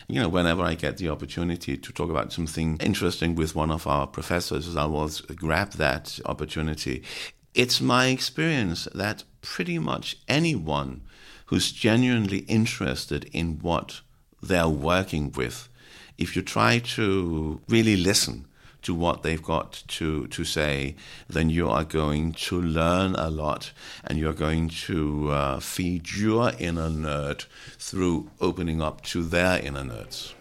you 0.07 0.19
know, 0.19 0.27
whenever 0.27 0.63
I 0.63 0.73
get 0.73 0.97
the 0.97 1.09
opportunity 1.09 1.77
to 1.77 1.93
talk 1.93 2.09
about 2.09 2.33
something 2.33 2.77
interesting 2.79 3.35
with 3.35 3.55
one 3.55 3.69
of 3.69 3.85
our 3.85 4.07
professors, 4.07 4.75
I 4.75 4.85
will 4.85 5.11
grab 5.35 5.73
that 5.73 6.19
opportunity. 6.25 7.03
It's 7.53 7.79
my 7.79 8.07
experience 8.07 8.87
that 8.95 9.23
pretty 9.41 9.79
much 9.79 10.17
anyone 10.27 11.01
who's 11.47 11.71
genuinely 11.71 12.39
interested 12.39 13.29
in 13.33 13.59
what 13.59 14.01
they're 14.41 14.69
working 14.69 15.31
with, 15.31 15.67
if 16.17 16.35
you 16.35 16.41
try 16.41 16.79
to 16.79 17.61
really 17.67 17.95
listen 17.97 18.45
to 18.81 18.95
what 18.95 19.21
they've 19.21 19.43
got 19.43 19.83
to, 19.87 20.27
to 20.27 20.43
say, 20.43 20.95
then 21.27 21.49
you 21.49 21.69
are 21.69 21.83
going 21.83 22.31
to 22.31 22.59
learn 22.59 23.15
a 23.15 23.29
lot 23.29 23.71
and 24.03 24.17
you're 24.17 24.33
going 24.33 24.69
to 24.69 25.29
uh, 25.29 25.59
feed 25.59 26.11
your 26.15 26.51
inner 26.57 26.89
nerd 26.89 27.45
through 27.77 28.31
opening 28.39 28.81
up 28.81 29.01
to 29.01 29.23
their 29.23 29.59
inner 29.59 29.83
nerds. 29.83 30.33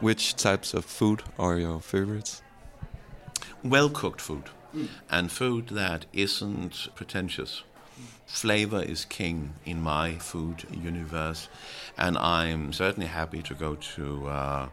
Which 0.00 0.34
types 0.34 0.74
of 0.74 0.84
food 0.84 1.22
are 1.38 1.56
your 1.56 1.80
favorites? 1.80 2.42
Well 3.62 3.88
cooked 3.88 4.20
food 4.20 4.44
mm. 4.74 4.88
and 5.10 5.30
food 5.30 5.68
that 5.68 6.06
isn't 6.12 6.88
pretentious. 6.94 7.62
Flavor 8.26 8.82
is 8.82 9.04
king 9.04 9.54
in 9.66 9.82
my 9.82 10.14
food 10.14 10.64
universe, 10.70 11.48
and 11.98 12.16
I'm 12.16 12.72
certainly 12.72 13.08
happy 13.08 13.42
to 13.42 13.54
go 13.54 13.74
to. 13.96 14.28
Uh, 14.28 14.68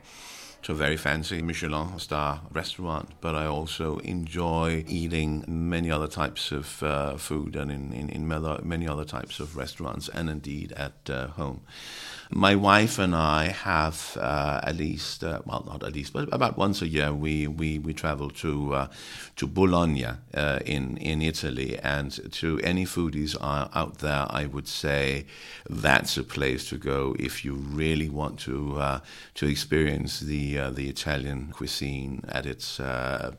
to 0.62 0.74
a 0.74 0.76
very 0.76 0.98
fancy 0.98 1.42
Michelin 1.42 1.98
star 2.00 2.42
restaurant, 2.52 3.12
but 3.22 3.36
I 3.36 3.46
also 3.46 4.00
enjoy 4.00 4.84
eating 4.88 5.46
many 5.48 5.90
other 5.90 6.08
types 6.08 6.52
of 6.52 6.84
uh, 6.84 7.16
food 7.16 7.56
and 7.56 7.72
in, 7.72 7.94
in, 7.94 8.10
in, 8.10 8.28
many 8.28 8.88
other 8.88 9.06
types 9.06 9.40
of 9.40 9.56
restaurants 9.56 10.10
and 10.10 10.30
indeed 10.30 10.74
at 10.74 11.10
uh, 11.10 11.28
home. 11.28 11.62
My 12.32 12.54
wife 12.56 13.00
and 13.00 13.16
I 13.16 13.48
have 13.48 14.16
uh, 14.22 14.60
at 14.62 14.76
least, 14.76 15.24
uh, 15.24 15.42
well, 15.46 15.64
not 15.66 15.84
at 15.84 15.94
least, 15.94 16.14
but 16.14 16.32
about 16.32 16.60
once 16.60 16.80
a 16.84 16.88
year, 16.88 17.12
we 17.12 17.48
we, 17.48 17.80
we 17.80 17.92
travel 17.92 18.30
to 18.30 18.74
uh, 18.76 18.88
to 19.38 19.48
Bologna 19.48 20.06
uh, 20.36 20.60
in 20.64 20.98
in 20.98 21.24
Italy, 21.24 21.80
and 21.80 22.32
to 22.34 22.60
any 22.60 22.86
foodies 22.86 23.36
out 23.42 23.98
there, 23.98 24.28
I 24.30 24.46
would 24.46 24.68
say 24.68 25.26
that's 25.68 26.18
a 26.18 26.24
place 26.24 26.70
to 26.70 26.78
go 26.78 27.16
if 27.18 27.44
you 27.44 27.56
really 27.56 28.10
want 28.10 28.40
to 28.42 28.78
uh, 28.80 29.00
to 29.34 29.48
experience 29.48 30.20
the 30.20 30.60
uh, 30.60 30.70
the 30.70 30.88
Italian 30.88 31.52
cuisine 31.52 32.24
at 32.30 32.46
its 32.46 32.78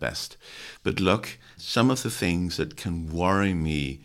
best. 0.01 0.37
But 0.83 0.99
look, 0.99 1.39
some 1.57 1.93
of 1.93 2.03
the 2.03 2.11
things 2.11 2.57
that 2.57 2.77
can 2.77 3.13
worry 3.13 3.55
me 3.55 4.01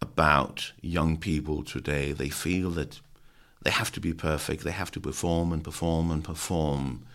about 0.00 0.72
young 0.80 1.18
people 1.18 1.62
today, 1.62 2.12
they 2.12 2.30
feel 2.30 2.70
that 2.70 3.00
they 3.62 3.70
have 3.70 3.92
to 3.92 4.00
be 4.00 4.12
perfect. 4.12 4.64
They 4.64 4.72
have 4.72 4.90
to 4.92 5.00
perform 5.00 5.52
and 5.52 5.62
perform 5.62 6.10
and 6.10 6.22
perform. 6.24 7.06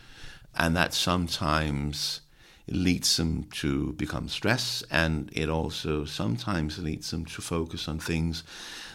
And 0.55 0.75
that 0.75 0.93
sometimes 0.93 2.21
leads 2.69 3.17
them 3.17 3.43
to 3.51 3.93
become 3.93 4.27
stressed, 4.27 4.83
and 4.91 5.29
it 5.33 5.49
also 5.49 6.05
sometimes 6.05 6.79
leads 6.79 7.11
them 7.11 7.25
to 7.25 7.41
focus 7.41 7.87
on 7.87 7.99
things 7.99 8.43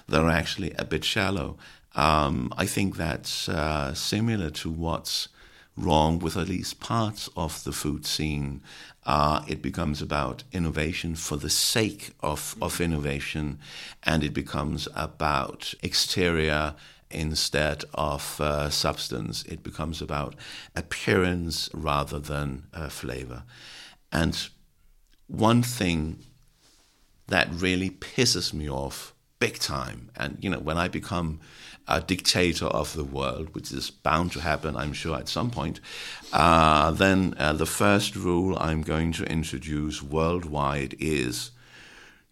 that 0.09 0.21
are 0.21 0.31
actually 0.31 0.73
a 0.79 0.85
bit 0.85 1.05
shallow. 1.05 1.57
Um, 1.95 2.53
I 2.57 2.67
think 2.67 2.97
that's 2.97 3.49
uh, 3.49 3.95
similar 3.95 4.51
to 4.51 4.71
what's 4.71 5.29
wrong 5.77 6.19
with 6.19 6.37
at 6.37 6.49
least 6.49 6.81
parts 6.81 7.31
of 7.35 7.65
the 7.65 7.73
food 7.73 8.05
scene. 8.05 8.61
Uh, 9.07 9.43
it 9.49 9.63
becomes 9.63 10.03
about 10.03 10.45
innovation 10.53 11.17
for 11.17 11.37
the 11.37 11.51
sake 11.51 12.11
of, 12.21 12.55
of 12.61 12.81
innovation, 12.81 13.59
and 14.03 14.23
it 14.23 14.35
becomes 14.35 14.87
about 14.95 15.73
exterior 15.83 16.75
instead 17.13 17.85
of 17.95 18.41
uh, 18.41 18.71
substance. 18.71 19.45
It 19.45 19.63
becomes 19.63 20.03
about 20.03 20.35
appearance 20.75 21.71
rather 21.73 22.19
than 22.19 22.65
uh, 22.73 22.89
flavor. 22.89 23.45
And 24.11 24.49
one 25.27 25.63
thing 25.63 26.19
that 27.29 27.49
really 27.51 27.91
pisses 27.91 28.53
me 28.53 28.69
off 28.69 29.15
big 29.39 29.59
time, 29.59 30.11
and 30.17 30.39
you 30.41 30.51
know, 30.51 30.59
when 30.59 30.79
I 30.79 30.89
become 30.89 31.41
a 31.89 32.01
dictator 32.01 32.67
of 32.67 32.93
the 32.95 33.05
world, 33.05 33.55
which 33.55 33.73
is 33.73 33.91
bound 33.91 34.33
to 34.33 34.41
happen, 34.41 34.77
I'm 34.77 34.93
sure, 34.93 35.17
at 35.17 35.29
some 35.29 35.51
point, 35.51 35.81
uh, 36.33 36.93
then 36.93 37.35
uh, 37.39 37.53
the 37.53 37.67
first 37.67 38.15
rule 38.15 38.57
I'm 38.59 38.83
going 38.83 39.13
to 39.15 39.25
introduce 39.25 40.03
worldwide 40.03 40.95
is 41.01 41.51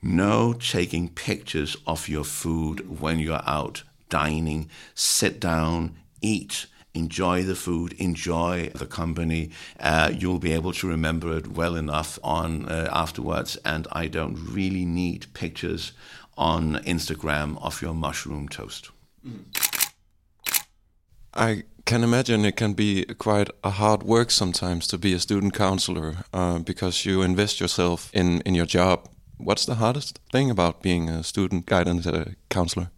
no 0.02 0.52
taking 0.52 1.08
pictures 1.08 1.76
of 1.86 2.08
your 2.08 2.24
food 2.24 3.00
when 3.00 3.18
you're 3.18 3.42
out 3.44 3.82
dining, 4.10 4.68
sit 4.94 5.40
down, 5.40 5.96
eat, 6.20 6.66
enjoy 6.94 7.42
the 7.42 7.54
food, 7.54 7.94
enjoy 7.94 8.70
the 8.74 8.86
company. 8.86 9.50
Uh, 9.78 10.12
you'll 10.14 10.38
be 10.38 10.52
able 10.52 10.72
to 10.72 10.88
remember 10.88 11.36
it 11.36 11.48
well 11.48 11.76
enough 11.76 12.18
on 12.22 12.66
uh, 12.68 12.88
afterwards. 12.92 13.56
And 13.64 13.86
I 13.92 14.08
don't 14.08 14.36
really 14.36 14.84
need 14.84 15.32
pictures 15.32 15.92
on 16.36 16.76
Instagram 16.84 17.62
of 17.62 17.82
your 17.82 17.94
mushroom 17.94 18.48
toast. 18.48 18.90
I 21.34 21.64
can 21.84 22.02
imagine 22.02 22.44
it 22.44 22.56
can 22.56 22.72
be 22.72 23.04
quite 23.18 23.50
a 23.62 23.70
hard 23.70 24.02
work 24.02 24.30
sometimes 24.30 24.86
to 24.88 24.98
be 24.98 25.12
a 25.12 25.18
student 25.18 25.54
counselor 25.54 26.24
uh, 26.32 26.58
because 26.58 27.04
you 27.04 27.22
invest 27.22 27.60
yourself 27.60 28.10
in, 28.12 28.40
in 28.42 28.54
your 28.54 28.66
job. 28.66 29.08
What's 29.38 29.64
the 29.64 29.76
hardest 29.76 30.20
thing 30.32 30.50
about 30.50 30.82
being 30.82 31.08
a 31.08 31.22
student 31.22 31.66
guidance 31.66 32.06
uh, 32.06 32.32
counselor? 32.48 32.90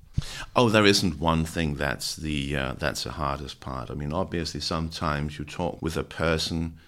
Oh, 0.54 0.68
there 0.68 0.84
isn't 0.84 1.18
one 1.18 1.44
thing 1.44 1.74
that's 1.74 2.16
the 2.16 2.56
uh, 2.56 2.74
that's 2.78 3.04
the 3.04 3.12
hardest 3.12 3.60
part. 3.60 3.90
I 3.90 3.94
mean, 3.94 4.12
obviously, 4.12 4.60
sometimes 4.60 5.38
you 5.38 5.44
talk 5.44 5.80
with 5.80 5.96
a 5.96 6.04
person 6.04 6.78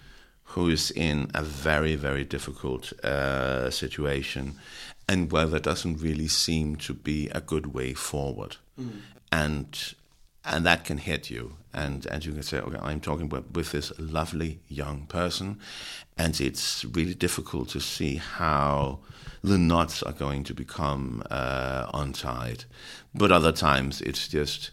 who 0.49 0.69
is 0.69 0.91
in 0.91 1.31
a 1.33 1.43
very 1.43 1.95
very 1.95 2.23
difficult 2.23 2.93
uh, 3.03 3.69
situation, 3.71 4.55
and 5.07 5.31
where 5.31 5.47
there 5.47 5.59
doesn't 5.59 6.01
really 6.01 6.27
seem 6.27 6.75
to 6.77 6.93
be 6.93 7.29
a 7.29 7.41
good 7.41 7.73
way 7.73 7.93
forward, 7.93 8.57
mm. 8.79 9.01
and 9.31 9.95
and 10.43 10.65
that 10.65 10.85
can 10.85 10.99
hit 10.99 11.29
you. 11.29 11.57
And 11.73 12.05
and 12.05 12.23
you 12.23 12.31
can 12.31 12.43
say, 12.43 12.59
okay, 12.59 12.79
I'm 12.81 13.01
talking 13.01 13.27
with, 13.27 13.51
with 13.51 13.71
this 13.71 13.91
lovely 13.99 14.59
young 14.69 15.07
person, 15.07 15.59
and 16.17 16.39
it's 16.39 16.85
really 16.85 17.15
difficult 17.15 17.69
to 17.69 17.81
see 17.81 18.15
how 18.15 18.99
the 19.45 19.57
knots 19.57 20.03
are 20.03 20.13
going 20.13 20.43
to 20.43 20.53
become 20.53 21.23
uh, 21.29 21.89
untied. 21.93 22.65
But 23.13 23.31
other 23.31 23.51
times 23.51 24.01
it's 24.01 24.27
just 24.27 24.71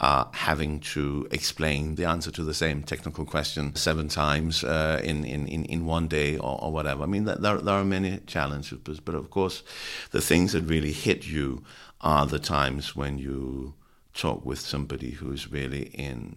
uh, 0.00 0.24
having 0.32 0.80
to 0.80 1.28
explain 1.30 1.94
the 1.94 2.04
answer 2.04 2.30
to 2.32 2.42
the 2.42 2.54
same 2.54 2.82
technical 2.82 3.24
question 3.24 3.74
seven 3.76 4.08
times 4.08 4.64
uh, 4.64 5.00
in, 5.02 5.24
in, 5.24 5.46
in 5.46 5.86
one 5.86 6.08
day 6.08 6.36
or, 6.36 6.62
or 6.62 6.72
whatever. 6.72 7.04
I 7.04 7.06
mean, 7.06 7.24
there, 7.24 7.36
there 7.36 7.74
are 7.74 7.84
many 7.84 8.18
challenges, 8.26 8.78
but, 8.82 9.04
but 9.04 9.14
of 9.14 9.30
course, 9.30 9.62
the 10.10 10.20
things 10.20 10.52
that 10.52 10.62
really 10.62 10.92
hit 10.92 11.26
you 11.26 11.62
are 12.00 12.26
the 12.26 12.40
times 12.40 12.96
when 12.96 13.18
you 13.18 13.74
talk 14.12 14.44
with 14.44 14.58
somebody 14.58 15.12
who's 15.12 15.50
really 15.50 15.84
in 15.94 16.36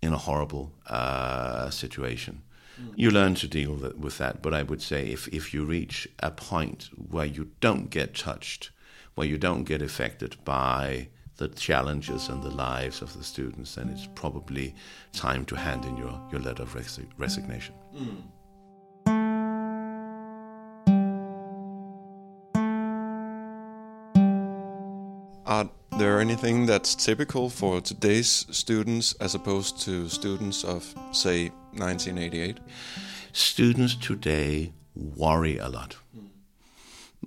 in 0.00 0.12
a 0.12 0.18
horrible 0.18 0.72
uh, 0.86 1.70
situation. 1.70 2.42
You 2.96 3.10
learn 3.10 3.34
to 3.36 3.48
deal 3.48 3.74
with 3.96 4.18
that, 4.18 4.42
but 4.42 4.54
I 4.54 4.62
would 4.62 4.82
say 4.82 5.08
if, 5.08 5.28
if 5.28 5.54
you 5.54 5.64
reach 5.64 6.08
a 6.20 6.30
point 6.30 6.90
where 7.10 7.26
you 7.26 7.50
don't 7.60 7.90
get 7.90 8.14
touched, 8.14 8.70
where 9.14 9.26
you 9.26 9.38
don't 9.38 9.64
get 9.64 9.82
affected 9.82 10.36
by 10.44 11.08
the 11.36 11.48
challenges 11.48 12.28
and 12.28 12.42
the 12.42 12.50
lives 12.50 13.00
of 13.00 13.16
the 13.16 13.24
students, 13.24 13.76
then 13.76 13.88
it's 13.88 14.08
probably 14.14 14.74
time 15.12 15.44
to 15.46 15.56
hand 15.56 15.84
in 15.84 15.96
your, 15.96 16.20
your 16.32 16.40
letter 16.40 16.64
of 16.64 16.74
resi- 16.74 17.06
resignation. 17.16 17.74
Mm. 17.94 18.22
Are 25.48 25.70
there 25.96 26.20
anything 26.20 26.66
that's 26.66 26.94
typical 26.94 27.48
for 27.48 27.80
today's 27.80 28.44
students 28.50 29.14
as 29.14 29.34
opposed 29.34 29.80
to 29.80 30.06
students 30.10 30.62
of, 30.62 30.84
say, 31.12 31.48
1988? 31.72 32.58
Students 33.32 33.94
today 33.94 34.74
worry 34.94 35.56
a 35.56 35.70
lot 35.70 35.96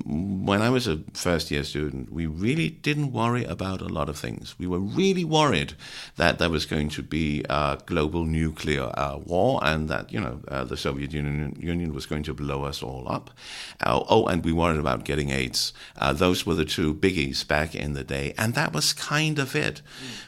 when 0.06 0.62
I 0.62 0.70
was 0.70 0.88
a 0.88 1.00
first 1.14 1.52
year 1.52 1.64
student, 1.64 2.12
we 2.12 2.26
really 2.26 2.70
didn't 2.70 3.12
worry 3.12 3.44
about 3.44 3.82
a 3.82 3.88
lot 3.88 4.10
of 4.10 4.18
things. 4.18 4.56
We 4.58 4.68
were 4.68 4.80
really 4.80 5.24
worried 5.24 5.74
that 6.18 6.40
there 6.40 6.50
was 6.50 6.66
going 6.66 6.90
to 6.90 7.04
be 7.04 7.44
a 7.50 7.78
global 7.86 8.26
nuclear 8.26 8.92
uh, 8.94 9.18
war 9.18 9.60
and 9.64 9.90
that, 9.90 10.12
you 10.12 10.20
know, 10.20 10.42
uh, 10.48 10.64
the 10.64 10.78
Soviet 10.78 11.14
Union, 11.14 11.56
Union, 11.60 11.94
was 11.94 12.06
going 12.06 12.24
to 12.24 12.34
blow 12.34 12.64
us 12.64 12.82
all 12.82 13.06
up. 13.08 13.32
Uh, 13.80 14.04
oh, 14.10 14.28
and 14.28 14.44
we 14.44 14.52
worried 14.52 14.80
about 14.80 15.06
getting 15.06 15.30
AIDS. 15.30 15.74
Uh, 15.98 16.14
those 16.14 16.46
were 16.46 16.56
the 16.56 16.66
two 16.66 16.94
biggies 16.94 17.48
back 17.48 17.76
in 17.76 17.94
the 17.94 18.04
day. 18.04 18.34
And 18.38 18.54
that 18.56 18.74
was 18.74 18.94
kind 18.94 19.40
of 19.40 19.56
it. 19.56 19.82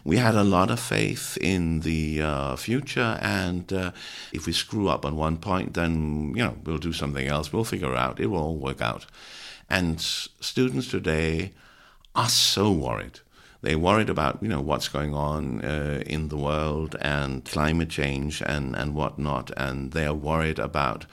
We 0.03 0.17
had 0.17 0.35
a 0.35 0.43
lot 0.43 0.71
of 0.71 0.79
faith 0.79 1.37
in 1.41 1.81
the 1.81 2.21
uh, 2.21 2.55
future. 2.55 3.17
And 3.21 3.71
uh, 3.71 3.91
if 4.31 4.45
we 4.45 4.53
screw 4.53 4.87
up 4.87 5.05
on 5.05 5.15
one 5.15 5.37
point, 5.37 5.73
then, 5.73 6.33
you 6.35 6.43
know, 6.43 6.57
we'll 6.63 6.77
do 6.77 6.93
something 6.93 7.27
else. 7.27 7.51
We'll 7.51 7.63
figure 7.63 7.95
out. 7.95 8.19
It 8.19 8.27
will 8.27 8.39
all 8.39 8.57
work 8.57 8.81
out. 8.81 9.05
And 9.73 9.99
students 9.99 10.87
today 10.87 11.51
are 12.13 12.29
so 12.29 12.71
worried. 12.71 13.21
They're 13.63 13.79
worried 13.79 14.09
about 14.09 14.37
you 14.43 14.47
know 14.47 14.61
what's 14.61 14.87
going 14.87 15.15
on 15.15 15.65
uh, 15.65 16.03
in 16.05 16.27
the 16.27 16.37
world 16.37 16.95
and 17.01 17.43
climate 17.43 17.89
change 17.89 18.43
and 18.45 18.75
and 18.75 18.93
whatnot, 18.93 19.49
and 19.57 19.91
they 19.91 20.05
are 20.05 20.13
worried 20.13 20.59
about 20.59 21.07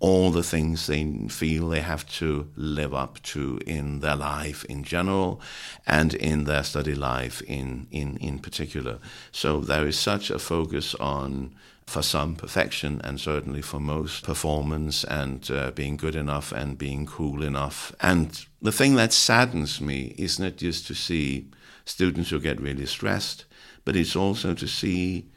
all 0.00 0.32
the 0.32 0.42
things 0.42 0.86
they 0.88 1.04
feel 1.28 1.68
they 1.68 1.82
have 1.82 2.04
to 2.20 2.48
live 2.56 2.94
up 2.94 3.22
to 3.22 3.60
in 3.64 4.00
their 4.00 4.16
life 4.16 4.64
in 4.64 4.82
general 4.82 5.40
and 5.86 6.14
in 6.14 6.44
their 6.44 6.64
study 6.64 6.94
life 6.94 7.42
in, 7.42 7.86
in, 7.90 8.16
in 8.16 8.38
particular. 8.38 8.98
So 9.30 9.60
there 9.60 9.86
is 9.86 9.98
such 9.98 10.30
a 10.30 10.38
focus 10.38 10.94
on 10.94 11.54
for 11.90 12.02
some 12.02 12.36
perfection 12.36 13.00
and 13.02 13.20
certainly 13.20 13.60
for 13.60 13.80
most 13.80 14.22
performance 14.22 15.02
and 15.04 15.50
uh, 15.50 15.72
being 15.72 15.96
good 15.96 16.14
enough 16.14 16.52
and 16.52 16.78
being 16.78 17.04
cool 17.04 17.42
enough. 17.42 17.92
And 18.00 18.46
the 18.62 18.70
thing 18.70 18.94
that 18.94 19.12
saddens 19.12 19.80
me 19.80 20.14
is 20.16 20.38
not 20.38 20.56
just 20.56 20.86
to 20.86 20.94
see 20.94 21.50
students 21.84 22.30
who 22.30 22.38
get 22.38 22.60
really 22.60 22.86
stressed, 22.86 23.44
but 23.84 23.96
it's 23.96 24.14
also 24.14 24.54
to 24.54 24.68
see 24.68 25.30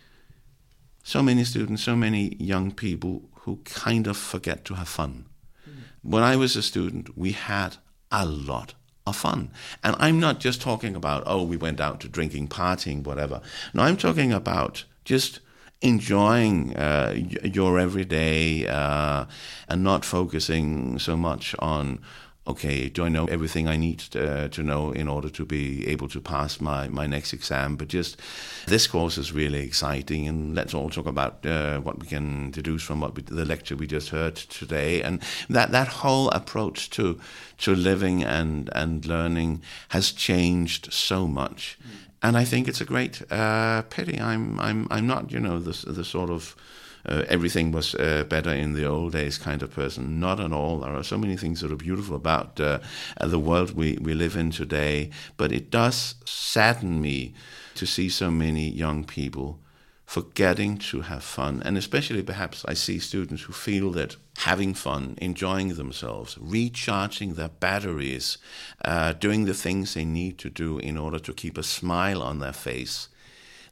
so 1.04 1.24
many 1.24 1.44
students, 1.44 1.84
so 1.84 1.96
many 1.96 2.36
young 2.36 2.72
people 2.72 3.24
who 3.42 3.60
kind 3.66 4.06
of 4.06 4.16
forget 4.16 4.64
to 4.66 4.76
have 4.76 4.88
fun. 4.88 5.26
Mm. 5.68 5.74
When 6.04 6.24
I 6.24 6.36
was 6.36 6.56
a 6.56 6.62
student, 6.62 7.18
we 7.18 7.32
had 7.32 7.78
a 8.12 8.26
lot 8.26 8.76
of 9.08 9.16
fun. 9.16 9.50
And 9.84 9.96
I'm 9.98 10.20
not 10.20 10.40
just 10.40 10.62
talking 10.62 10.96
about, 10.96 11.24
oh, 11.26 11.44
we 11.44 11.58
went 11.58 11.82
out 11.82 12.00
to 12.02 12.08
drinking, 12.08 12.50
partying, 12.50 13.04
whatever. 13.04 13.42
No, 13.74 13.82
I'm 13.82 13.98
talking 13.98 14.32
about 14.32 14.86
just 15.04 15.40
enjoying 15.84 16.76
uh, 16.76 17.14
your 17.44 17.78
everyday 17.78 18.66
uh, 18.68 19.26
and 19.68 19.84
not 19.84 20.06
focusing 20.06 20.98
so 20.98 21.16
much 21.16 21.56
on 21.60 22.00
okay, 22.46 22.90
do 22.90 23.06
I 23.06 23.10
know 23.10 23.26
everything 23.28 23.70
I 23.70 23.78
need 23.78 24.00
to, 24.00 24.20
uh, 24.20 24.48
to, 24.50 24.64
know 24.64 24.92
in 24.92 25.08
order 25.08 25.30
to 25.30 25.46
be 25.46 25.88
able 25.88 26.10
to 26.10 26.20
pass 26.20 26.60
my, 26.60 26.90
my 26.90 27.08
next 27.08 27.32
exam? 27.32 27.78
But 27.78 27.88
just 27.88 28.20
this 28.68 28.86
course 28.86 29.18
is 29.18 29.32
really 29.32 29.64
exciting, 29.64 30.28
and 30.28 30.54
let's 30.54 30.74
all 30.74 30.90
talk 30.90 31.06
about 31.06 31.46
uh, 31.46 31.80
what 31.80 32.00
we 32.00 32.08
can 32.08 32.52
deduce 32.52 32.84
from 32.84 33.00
what 33.00 33.16
we, 33.16 33.22
the 33.22 33.46
lecture 33.46 33.78
we 33.78 33.88
just 33.88 34.10
heard 34.10 34.36
today. 34.36 35.02
And 35.02 35.22
that, 35.50 35.72
that 35.72 35.88
whole 35.88 36.30
approach 36.32 36.90
to 36.92 37.20
to 37.60 37.76
living 37.76 38.24
and 38.24 38.70
and 38.74 39.06
learning 39.06 39.62
has 39.90 40.12
changed 40.12 40.92
so 40.92 41.28
much. 41.28 41.78
Mm 41.82 42.13
and 42.24 42.38
I 42.38 42.46
think 42.46 42.68
it's 42.68 42.82
a 42.82 42.86
great 42.86 43.22
uh, 43.32 43.84
pity. 43.84 44.20
I'm 44.20 44.60
I'm 44.60 44.88
I'm 44.90 45.06
not 45.06 45.32
you 45.32 45.40
know 45.40 45.60
the 45.60 45.92
the 45.92 46.06
sort 46.06 46.30
of 46.30 46.56
uh, 47.06 47.24
everything 47.28 47.72
was 47.72 47.96
uh, 47.96 48.24
better 48.30 48.52
in 48.52 48.74
the 48.74 48.86
old 48.86 49.12
days 49.12 49.38
kind 49.38 49.62
of 49.62 49.72
person. 49.72 50.20
Not 50.20 50.40
at 50.40 50.54
all. 50.54 50.80
There 50.80 50.96
are 50.96 51.04
so 51.04 51.18
many 51.18 51.36
things 51.36 51.60
that 51.60 51.72
are 51.72 51.76
beautiful 51.76 52.16
about 52.16 52.60
uh, 52.60 52.80
the 53.20 53.40
world 53.40 53.76
we, 53.76 53.98
we 54.02 54.14
live 54.14 54.38
in 54.38 54.52
today. 54.52 55.10
But 55.36 55.52
it 55.52 55.70
does 55.70 56.16
sadden 56.26 57.02
me 57.02 57.34
to 57.76 57.86
see 57.86 58.08
so 58.08 58.32
many 58.32 58.70
young 58.70 59.04
people 59.04 59.60
forgetting 60.06 60.78
to 60.78 61.02
have 61.02 61.24
fun. 61.24 61.62
And 61.66 61.78
especially 61.78 62.24
perhaps 62.24 62.64
I 62.66 62.74
see 62.74 63.00
students 63.00 63.44
who 63.44 63.54
feel 63.54 63.92
that 63.92 64.16
having 64.38 64.74
fun, 64.74 65.16
enjoying 65.22 65.70
themselves, 65.76 66.38
recharging 66.40 67.36
their 67.36 67.50
batteries, 67.50 68.38
uh, 68.84 69.14
doing 69.14 69.46
the 69.46 69.54
things 69.54 69.94
they 69.94 70.06
need 70.06 70.38
to 70.40 70.50
do 70.50 70.80
in 70.80 70.98
order 70.98 71.20
to 71.20 71.34
keep 71.34 71.58
a 71.58 71.64
smile 71.64 72.22
on 72.22 72.40
their 72.40 72.54
face, 72.54 73.10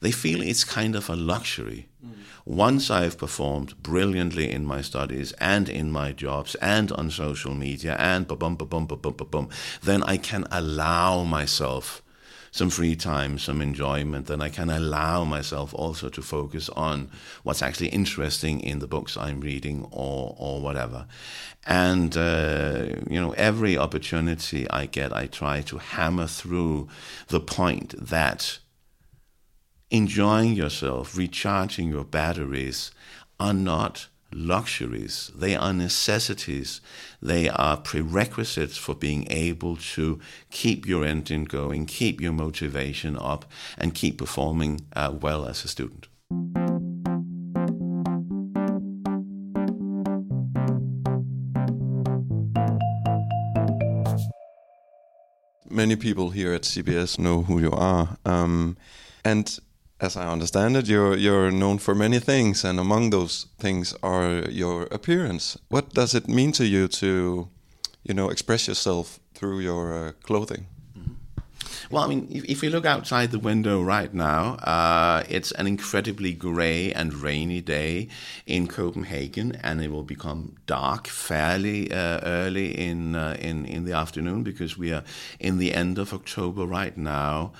they 0.02 0.12
feel 0.12 0.41
it's 0.41 0.63
kind 0.63 0.95
of 0.95 1.10
a 1.10 1.15
luxury. 1.15 1.88
Mm. 2.04 2.13
Once 2.45 2.89
I've 2.89 3.17
performed 3.17 3.82
brilliantly 3.84 4.52
in 4.52 4.65
my 4.65 4.82
studies 4.82 5.32
and 5.34 5.69
in 5.69 5.91
my 5.91 6.12
jobs 6.12 6.56
and 6.56 6.91
on 6.91 7.12
social 7.12 7.54
media 7.54 7.95
and 8.00 8.28
ba 8.28 8.36
bum 8.36 8.56
ba 8.56 8.65
bum 8.65 8.88
ba 8.88 8.95
bum 8.95 9.13
ba 9.15 9.26
bum, 9.26 9.50
then 9.84 10.02
I 10.04 10.17
can 10.17 10.47
allow 10.52 11.24
myself 11.24 12.02
some 12.51 12.69
free 12.69 12.97
time, 12.97 13.39
some 13.39 13.61
enjoyment, 13.61 14.27
then 14.27 14.41
I 14.41 14.49
can 14.49 14.69
allow 14.69 15.23
myself 15.23 15.73
also 15.73 16.09
to 16.09 16.21
focus 16.21 16.69
on 16.69 17.09
what's 17.43 17.61
actually 17.61 17.87
interesting 17.87 18.59
in 18.59 18.79
the 18.79 18.87
books 18.87 19.15
I'm 19.15 19.39
reading 19.39 19.87
or 19.89 20.35
or 20.37 20.61
whatever. 20.61 21.07
And 21.65 22.15
uh, 22.17 22.87
you 23.09 23.21
know, 23.21 23.31
every 23.31 23.77
opportunity 23.77 24.69
I 24.69 24.85
get, 24.85 25.15
I 25.15 25.27
try 25.27 25.61
to 25.61 25.77
hammer 25.77 26.27
through 26.27 26.89
the 27.29 27.39
point 27.39 27.95
that 27.97 28.59
enjoying 29.89 30.53
yourself, 30.53 31.17
recharging 31.17 31.89
your 31.89 32.05
batteries, 32.05 32.91
are 33.39 33.53
not 33.53 34.07
luxuries. 34.33 35.31
They 35.35 35.55
are 35.55 35.73
necessities. 35.73 36.81
They 37.21 37.49
are 37.49 37.77
prerequisites 37.77 38.77
for 38.77 38.95
being 38.95 39.27
able 39.29 39.77
to 39.95 40.19
keep 40.49 40.87
your 40.87 41.05
engine 41.05 41.45
going, 41.45 41.85
keep 41.85 42.21
your 42.21 42.33
motivation 42.33 43.17
up, 43.17 43.45
and 43.77 43.93
keep 43.93 44.17
performing 44.17 44.81
uh, 44.95 45.13
well 45.19 45.45
as 45.45 45.63
a 45.65 45.67
student. 45.67 46.07
Many 55.69 55.95
people 55.95 56.31
here 56.31 56.53
at 56.53 56.63
CBS 56.63 57.17
know 57.17 57.43
who 57.43 57.59
you 57.59 57.71
are. 57.71 58.17
Um, 58.25 58.77
and 59.23 59.57
as 60.01 60.17
I 60.17 60.27
understand 60.27 60.75
it, 60.75 60.87
you're 60.87 61.15
you're 61.15 61.51
known 61.51 61.77
for 61.77 61.95
many 61.95 62.19
things, 62.19 62.65
and 62.65 62.79
among 62.79 63.11
those 63.11 63.47
things 63.59 63.95
are 64.01 64.49
your 64.49 64.87
appearance. 64.91 65.57
What 65.69 65.93
does 65.93 66.15
it 66.15 66.27
mean 66.27 66.51
to 66.53 66.65
you 66.65 66.87
to, 66.87 67.47
you 68.03 68.13
know, 68.13 68.29
express 68.29 68.67
yourself 68.67 69.19
through 69.35 69.59
your 69.59 69.93
uh, 69.93 70.11
clothing? 70.23 70.65
Mm-hmm. 70.97 71.13
Well, 71.91 72.03
I 72.03 72.07
mean, 72.07 72.27
if, 72.31 72.43
if, 72.45 72.63
you 72.63 72.71
look 72.71 72.85
outside 72.85 73.29
the 73.31 73.39
window 73.39 73.83
right 73.83 74.13
now, 74.13 74.55
uh, 74.63 75.23
it's 75.29 75.51
an 75.51 75.67
incredibly 75.67 76.33
grey 76.33 76.91
and 76.93 77.13
rainy 77.13 77.61
day 77.61 78.07
in 78.45 78.67
Copenhagen, 78.67 79.55
and 79.63 79.81
it 79.81 79.91
will 79.91 80.03
become 80.03 80.55
dark 80.65 81.07
fairly 81.07 81.91
uh, 81.91 82.19
early 82.23 82.71
in 82.71 83.15
uh, 83.15 83.35
in 83.39 83.65
in 83.65 83.85
the 83.85 83.93
afternoon 83.93 84.41
because 84.43 84.79
we 84.79 84.91
are 84.93 85.03
in 85.39 85.59
the 85.59 85.75
end 85.75 85.99
of 85.99 86.11
October 86.11 86.65
right 86.65 86.97
now 86.97 87.51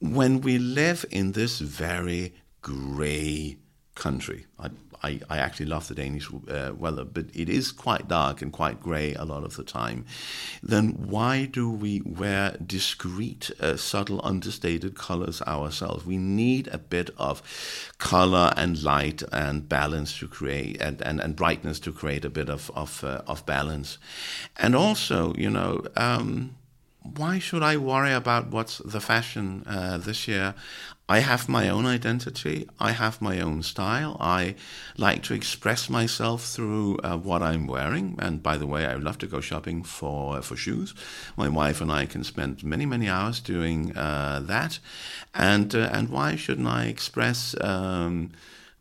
when 0.00 0.40
we 0.40 0.58
live 0.58 1.04
in 1.10 1.32
this 1.32 1.58
very 1.58 2.34
grey 2.62 3.56
country, 3.94 4.46
I, 4.58 4.70
I, 5.02 5.20
I, 5.28 5.38
actually 5.38 5.66
love 5.66 5.88
the 5.88 5.94
Danish 5.94 6.28
uh, 6.48 6.72
weather, 6.76 7.04
but 7.04 7.26
it 7.34 7.48
is 7.48 7.72
quite 7.72 8.08
dark 8.08 8.42
and 8.42 8.52
quite 8.52 8.80
grey 8.80 9.14
a 9.14 9.24
lot 9.24 9.44
of 9.44 9.56
the 9.56 9.64
time. 9.64 10.04
Then 10.62 11.08
why 11.08 11.46
do 11.46 11.70
we 11.70 12.00
wear 12.02 12.56
discreet, 12.64 13.50
uh, 13.60 13.76
subtle, 13.76 14.20
understated 14.24 14.94
colors 14.94 15.42
ourselves? 15.42 16.04
We 16.04 16.16
need 16.16 16.68
a 16.68 16.78
bit 16.78 17.10
of 17.18 17.42
color 17.98 18.52
and 18.56 18.82
light 18.82 19.22
and 19.32 19.68
balance 19.68 20.18
to 20.18 20.28
create, 20.28 20.80
and, 20.80 21.00
and, 21.02 21.20
and 21.20 21.36
brightness 21.36 21.80
to 21.80 21.92
create 21.92 22.24
a 22.24 22.30
bit 22.30 22.48
of 22.48 22.70
of, 22.74 23.04
uh, 23.04 23.22
of 23.26 23.44
balance, 23.46 23.98
and 24.56 24.74
also, 24.74 25.34
you 25.34 25.50
know. 25.50 25.82
Um, 25.96 26.56
why 27.02 27.38
should 27.38 27.62
I 27.62 27.76
worry 27.76 28.12
about 28.12 28.48
what's 28.48 28.78
the 28.78 29.00
fashion 29.00 29.64
uh, 29.66 29.98
this 29.98 30.28
year? 30.28 30.54
I 31.08 31.20
have 31.20 31.48
my 31.48 31.68
own 31.68 31.86
identity. 31.86 32.68
I 32.78 32.92
have 32.92 33.20
my 33.20 33.40
own 33.40 33.62
style. 33.62 34.16
I 34.20 34.54
like 34.96 35.24
to 35.24 35.34
express 35.34 35.90
myself 35.90 36.44
through 36.44 36.98
uh, 36.98 37.16
what 37.16 37.42
I'm 37.42 37.66
wearing. 37.66 38.16
And 38.20 38.42
by 38.42 38.56
the 38.56 38.66
way, 38.66 38.86
I 38.86 38.94
love 38.94 39.18
to 39.18 39.26
go 39.26 39.40
shopping 39.40 39.82
for 39.82 40.36
uh, 40.36 40.40
for 40.40 40.56
shoes. 40.56 40.94
My 41.36 41.48
wife 41.48 41.80
and 41.80 41.90
I 41.90 42.06
can 42.06 42.22
spend 42.22 42.62
many 42.62 42.86
many 42.86 43.08
hours 43.08 43.40
doing 43.40 43.96
uh, 43.96 44.40
that. 44.44 44.78
And 45.34 45.74
uh, 45.74 45.90
and 45.92 46.10
why 46.10 46.36
shouldn't 46.36 46.68
I 46.68 46.84
express 46.84 47.56
um, 47.60 48.30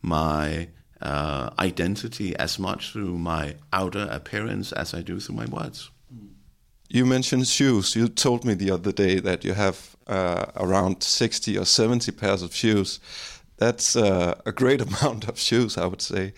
my 0.01 0.67
uh, 1.01 1.49
identity 1.57 2.35
as 2.35 2.59
much 2.59 2.91
through 2.91 3.17
my 3.17 3.55
outer 3.73 4.07
appearance 4.11 4.71
as 4.71 4.93
I 4.93 5.01
do 5.01 5.19
through 5.19 5.35
my 5.35 5.45
words? 5.45 5.89
You 6.89 7.05
mentioned 7.05 7.47
shoes. 7.47 7.95
You 7.95 8.07
told 8.07 8.43
me 8.43 8.55
the 8.55 8.71
other 8.71 8.91
day 8.91 9.19
that 9.19 9.45
you 9.45 9.53
have 9.53 9.95
uh, 10.07 10.45
around 10.55 11.03
60 11.03 11.55
or 11.55 11.65
70 11.65 12.11
pairs 12.13 12.41
of 12.41 12.55
shoes. 12.55 12.99
That's 13.57 13.95
uh, 13.95 14.41
a 14.45 14.51
great 14.51 14.81
amount 14.87 15.29
of 15.29 15.37
shoes, 15.37 15.77
I 15.77 15.85
would 15.85 16.01
say. 16.01 16.33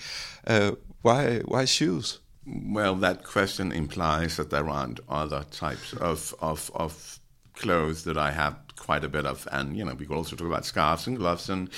Uh, 0.46 0.72
why, 1.02 1.40
why 1.46 1.64
shoes? 1.66 2.20
Well, 2.46 2.96
that 2.96 3.24
question 3.24 3.72
implies 3.72 4.36
that 4.36 4.50
there 4.50 4.68
aren't 4.68 5.00
other 5.08 5.46
types 5.52 5.94
of, 5.94 6.36
of, 6.42 6.70
of 6.76 7.21
clothes 7.62 8.04
that 8.04 8.18
I 8.18 8.32
have 8.32 8.56
quite 8.82 9.04
a 9.04 9.10
bit 9.10 9.26
of. 9.26 9.48
And, 9.52 9.78
you 9.78 9.86
know, 9.86 9.94
we 9.94 10.06
could 10.06 10.18
also 10.18 10.36
talk 10.36 10.48
about 10.48 10.66
scarves 10.66 11.08
and 11.08 11.18
gloves 11.18 11.50
and 11.50 11.70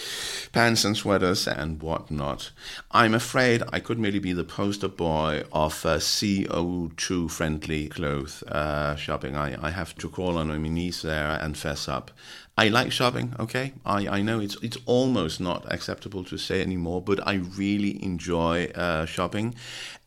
pants 0.53 0.85
and 0.85 0.95
sweaters 0.95 1.47
and 1.47 1.81
whatnot. 1.81 2.51
I'm 2.91 3.13
afraid 3.13 3.61
I 3.71 3.79
couldn't 3.79 4.03
really 4.03 4.19
be 4.19 4.33
the 4.33 4.43
poster 4.43 4.87
boy 4.87 5.43
of 5.51 5.85
uh, 5.85 5.97
CO2 5.97 7.29
friendly 7.29 7.89
clothes 7.89 8.43
uh, 8.43 8.95
shopping. 8.95 9.35
I, 9.35 9.67
I 9.67 9.71
have 9.71 9.95
to 9.95 10.09
call 10.09 10.37
on 10.37 10.47
my 10.47 10.57
knees 10.57 11.01
there 11.01 11.37
and 11.41 11.57
fess 11.57 11.87
up. 11.87 12.11
I 12.55 12.69
like 12.69 12.91
shopping, 12.91 13.33
okay? 13.39 13.73
I, 13.83 14.07
I 14.07 14.21
know 14.21 14.39
it's 14.39 14.57
it's 14.61 14.77
almost 14.85 15.41
not 15.41 15.65
acceptable 15.73 16.23
to 16.25 16.37
say 16.37 16.61
anymore, 16.61 17.01
but 17.01 17.19
I 17.27 17.35
really 17.57 17.93
enjoy 18.03 18.67
uh, 18.75 19.05
shopping 19.07 19.55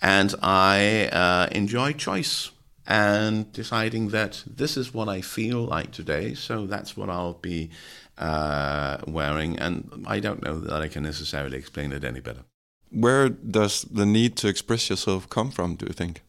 and 0.01 0.33
I 0.43 1.09
uh, 1.12 1.49
enjoy 1.51 1.95
choice 1.95 2.53
and 2.87 3.53
deciding 3.53 4.09
that 4.09 4.44
this 4.46 4.77
is 4.77 4.94
what 4.94 5.09
I 5.09 5.20
feel 5.20 5.64
like 5.64 5.90
today, 5.90 6.35
so 6.35 6.66
that's 6.66 6.96
what 6.96 7.11
I'll 7.11 7.35
be 7.35 7.70
uh, 8.18 8.99
wearing. 9.07 9.59
And 9.59 10.05
I 10.07 10.20
don't 10.20 10.42
know 10.42 10.61
that 10.61 10.83
I 10.83 10.88
can 10.88 11.03
necessarily 11.03 11.59
explain 11.59 11.92
it 11.92 12.05
any 12.05 12.20
better. 12.20 12.44
Where 12.90 13.29
does 13.29 13.83
the 13.83 14.07
need 14.07 14.37
to 14.37 14.49
express 14.49 14.88
yourself 14.88 15.29
come 15.29 15.51
from, 15.51 15.75
do 15.75 15.87
you 15.87 15.92
think? 15.92 16.22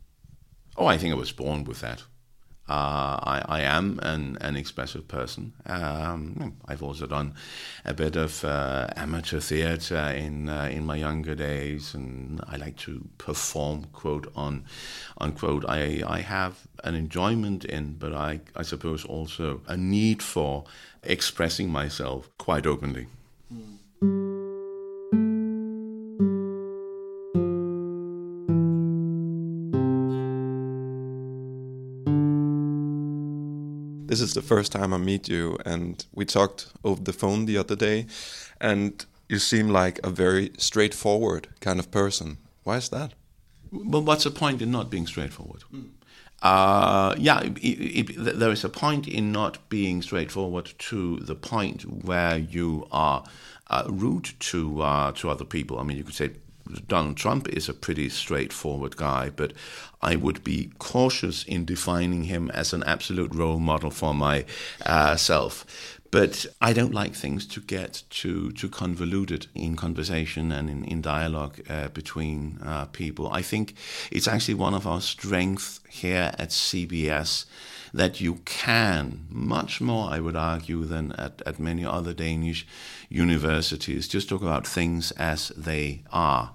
Oh, 0.76 0.88
I 0.88 0.98
think 0.98 1.14
I 1.14 1.18
was 1.18 1.32
born 1.32 1.64
with 1.64 1.82
that. 1.82 2.04
Uh, 2.70 3.18
I, 3.24 3.46
I, 3.48 3.62
am 3.62 3.98
an, 4.04 4.38
an 4.42 4.58
expressive 4.58 5.08
person. 5.08 5.54
Um, 5.66 6.58
I've 6.68 6.84
also 6.84 7.08
done 7.08 7.34
a 7.86 7.94
bit 7.94 8.18
of 8.18 8.44
uh, 8.44 8.88
amateur 8.98 9.40
theatre 9.40 9.96
in 9.96 10.50
uh, 10.50 10.70
in 10.70 10.86
my 10.86 10.98
younger 10.98 11.34
days, 11.34 11.94
and 11.94 12.42
I 12.46 12.58
like 12.58 12.76
to 12.80 13.08
perform, 13.18 13.86
quote 13.94 14.30
on 14.36 14.66
unquote. 15.18 15.64
I 15.66 16.04
I 16.06 16.20
have 16.20 16.68
an 16.84 16.96
enjoyment 16.96 17.64
in, 17.64 17.94
but 17.94 18.14
I 18.14 18.42
I 18.54 18.64
suppose 18.64 19.06
also 19.06 19.62
a 19.68 19.78
need 19.78 20.22
for 20.22 20.66
expressing 21.04 21.70
myself 21.70 22.30
quite 22.38 22.68
openly. 22.68 23.08
This 34.08 34.22
is 34.22 34.34
the 34.34 34.42
first 34.42 34.72
time 34.72 34.94
I 34.94 34.98
meet 34.98 35.28
you, 35.28 35.58
and 35.66 36.04
we 36.14 36.26
talked 36.26 36.68
over 36.84 37.02
the 37.04 37.14
phone 37.14 37.46
the 37.46 37.58
other 37.58 37.76
day, 37.76 38.06
and 38.60 39.06
you 39.30 39.40
seem 39.40 39.70
like 39.70 40.00
a 40.04 40.10
very 40.10 40.52
straightforward 40.58 41.48
kind 41.60 41.80
of 41.80 41.92
person. 41.92 42.38
Why 42.64 42.78
is 42.78 42.90
that? 42.90 43.14
Well, 43.72 44.02
what's 44.02 44.24
the 44.24 44.32
point 44.32 44.62
in 44.62 44.72
not 44.72 44.90
being 44.90 45.08
straightforward? 45.08 45.64
Mm. 45.74 45.90
Uh, 46.42 47.16
yeah, 47.18 47.42
it, 47.42 47.58
it, 47.58 48.10
it, 48.12 48.40
there 48.40 48.52
is 48.52 48.64
a 48.64 48.70
point 48.70 49.08
in 49.08 49.32
not 49.32 49.70
being 49.70 50.02
straightforward 50.02 50.72
to 50.78 51.18
the 51.20 51.36
point 51.36 51.82
where 52.06 52.38
you 52.38 52.88
are 52.92 53.24
uh, 53.70 53.84
rude 53.90 54.30
to 54.40 54.82
uh, 54.82 55.12
to 55.14 55.30
other 55.30 55.46
people. 55.46 55.80
I 55.80 55.84
mean, 55.84 55.98
you 55.98 56.04
could 56.04 56.14
say 56.14 56.32
Donald 56.88 57.18
Trump 57.18 57.48
is 57.50 57.70
a 57.70 57.74
pretty 57.74 58.10
straightforward 58.10 58.98
guy, 58.98 59.30
but 59.30 59.54
I 60.02 60.16
would 60.16 60.44
be 60.44 60.72
cautious 60.78 61.44
in 61.44 61.66
defining 61.66 62.24
him 62.24 62.52
as 62.52 62.74
an 62.74 62.84
absolute 62.84 63.34
role 63.34 63.60
model 63.60 63.92
for 63.92 64.14
myself. 64.14 65.66
Uh, 65.66 65.72
but 66.10 66.46
I 66.62 66.74
don't 66.74 66.94
like 66.94 67.16
things 67.16 67.46
to 67.48 67.60
get 67.60 68.04
too 68.10 68.52
too 68.54 68.70
convoluted 68.70 69.48
in 69.54 69.76
conversation 69.76 70.52
and 70.52 70.70
in, 70.70 70.86
in 70.86 71.02
dialogue 71.02 71.60
uh, 71.70 71.90
between 71.90 72.60
uh, 72.64 72.86
people. 72.86 73.30
I 73.32 73.42
think 73.42 73.76
it's 74.12 74.28
actually 74.28 74.54
one 74.54 74.74
of 74.74 74.88
our 74.88 75.02
strengths 75.02 75.82
here 75.90 76.32
at 76.38 76.50
CBS 76.50 77.46
that 77.94 78.22
you 78.22 78.36
can, 78.46 79.26
much 79.30 79.82
more, 79.82 80.10
I 80.10 80.20
would 80.20 80.36
argue, 80.36 80.86
than 80.86 81.12
at, 81.14 81.42
at 81.46 81.60
many 81.60 81.86
other 81.86 82.14
Danish 82.14 82.68
universities, 83.10 84.08
just 84.08 84.30
talk 84.30 84.42
about 84.42 84.68
things 84.68 85.12
as 85.12 85.50
they 85.50 86.04
are. 86.12 86.52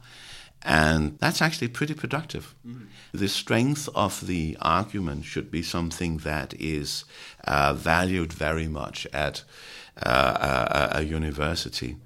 And 0.65 1.19
that's 1.19 1.43
actually 1.43 1.69
pretty 1.69 1.95
productive. 1.95 2.55
Mm-hmm. 2.67 2.85
The 3.13 3.29
strength 3.29 3.89
of 3.95 4.27
the 4.27 4.57
argument 4.61 5.25
should 5.25 5.51
be 5.51 5.63
something 5.63 6.19
that 6.19 6.55
is 6.55 7.05
uh, 7.45 7.75
valued 7.75 8.33
very 8.33 8.69
much 8.69 9.07
at 9.13 9.43
uh, 10.01 10.89
a, 10.93 10.99
a, 10.99 11.03
university. 11.03 11.97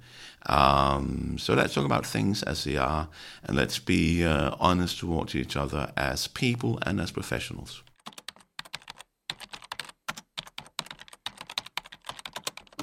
Um, 0.47 1.37
so 1.37 1.53
let's 1.53 1.73
talk 1.73 1.85
about 1.85 2.05
things 2.05 2.43
as 2.43 2.63
they 2.63 2.77
are, 2.77 3.07
and 3.43 3.55
let's 3.55 3.79
be 3.79 4.25
uh, 4.25 4.55
honest 4.59 4.99
towards 4.99 5.35
each 5.35 5.55
other 5.55 5.91
as 5.95 6.27
people 6.27 6.79
and 6.85 6.99
as 6.99 7.11
professionals. 7.11 7.83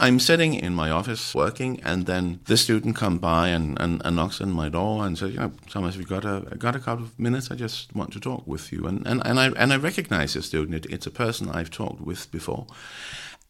I'm 0.04 0.20
sitting 0.20 0.52
in 0.52 0.74
my 0.74 0.90
office 0.90 1.34
working, 1.34 1.80
and 1.82 2.04
then 2.04 2.40
the 2.44 2.58
student 2.58 2.94
come 2.94 3.16
by 3.18 3.48
and, 3.48 3.80
and, 3.80 4.02
and 4.04 4.16
knocks 4.16 4.38
on 4.42 4.52
my 4.52 4.68
door 4.68 5.06
and 5.06 5.16
says, 5.16 5.32
"You 5.32 5.40
know, 5.40 5.52
Thomas, 5.70 5.96
we 5.96 6.04
got 6.04 6.26
a 6.26 6.56
got 6.58 6.76
a 6.76 6.78
couple 6.78 7.04
of 7.04 7.18
minutes. 7.18 7.50
I 7.50 7.54
just 7.54 7.94
want 7.96 8.12
to 8.12 8.20
talk 8.20 8.46
with 8.46 8.70
you." 8.70 8.86
And 8.86 9.06
and, 9.06 9.22
and 9.24 9.40
I 9.40 9.46
and 9.56 9.72
I 9.72 9.76
recognize 9.76 10.34
the 10.34 10.42
student. 10.42 10.84
It, 10.84 10.92
it's 10.92 11.06
a 11.06 11.10
person 11.10 11.48
I've 11.48 11.70
talked 11.70 12.02
with 12.02 12.30
before. 12.30 12.66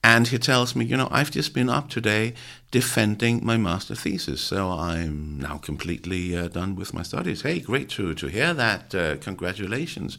And 0.05 0.29
he 0.29 0.39
tells 0.39 0.77
me, 0.77 0.85
you 0.85 0.97
know, 0.99 1.09
I've 1.11 1.31
just 1.31 1.55
been 1.55 1.71
up 1.71 1.89
today 1.89 2.35
defending 2.71 3.41
my 3.43 3.57
master 3.57 3.95
thesis, 3.95 4.43
so 4.43 4.71
I'm 4.71 5.41
now 5.41 5.57
completely 5.57 6.37
uh, 6.37 6.49
done 6.49 6.77
with 6.77 6.93
my 6.93 7.03
studies. 7.03 7.41
Hey, 7.43 7.61
great 7.61 7.89
to, 7.97 8.15
to 8.15 8.27
hear 8.27 8.53
that. 8.53 8.95
Uh, 8.95 9.17
congratulations. 9.17 10.19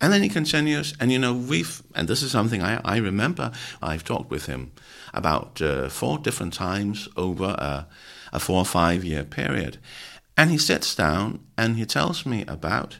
And 0.00 0.12
then 0.12 0.22
he 0.22 0.28
continues, 0.28 0.94
and 1.00 1.10
you 1.10 1.18
know, 1.18 1.34
we've, 1.34 1.82
and 1.94 2.08
this 2.08 2.22
is 2.22 2.32
something 2.32 2.62
I, 2.62 2.80
I 2.84 2.96
remember, 2.98 3.52
I've 3.80 4.04
talked 4.04 4.30
with 4.30 4.46
him 4.46 4.72
about 5.12 5.62
uh, 5.62 5.88
four 5.88 6.18
different 6.18 6.52
times 6.52 7.08
over 7.16 7.44
a, 7.58 7.86
a 8.32 8.40
four 8.40 8.58
or 8.58 8.64
five 8.64 9.04
year 9.04 9.24
period. 9.24 9.78
And 10.36 10.50
he 10.50 10.58
sits 10.58 10.94
down 10.94 11.40
and 11.56 11.76
he 11.76 11.86
tells 11.86 12.26
me 12.26 12.44
about 12.48 12.98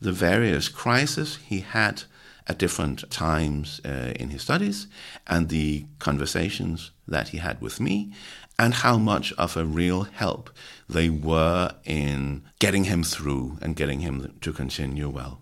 the 0.00 0.12
various 0.12 0.68
crises 0.68 1.36
he 1.44 1.60
had 1.60 2.04
at 2.46 2.58
different 2.58 3.10
times 3.10 3.80
uh, 3.84 4.12
in 4.16 4.30
his 4.30 4.42
studies 4.42 4.86
and 5.26 5.48
the 5.48 5.86
conversations 5.98 6.92
that 7.08 7.28
he 7.28 7.38
had 7.38 7.60
with 7.60 7.80
me 7.80 8.12
and 8.58 8.72
how 8.74 8.96
much 8.96 9.32
of 9.32 9.56
a 9.56 9.64
real 9.64 10.04
help 10.04 10.50
they 10.88 11.10
were 11.10 11.72
in 11.84 12.42
getting 12.58 12.84
him 12.84 13.02
through 13.02 13.58
and 13.60 13.76
getting 13.76 14.00
him 14.00 14.36
to 14.40 14.52
continue 14.52 15.08
well. 15.08 15.40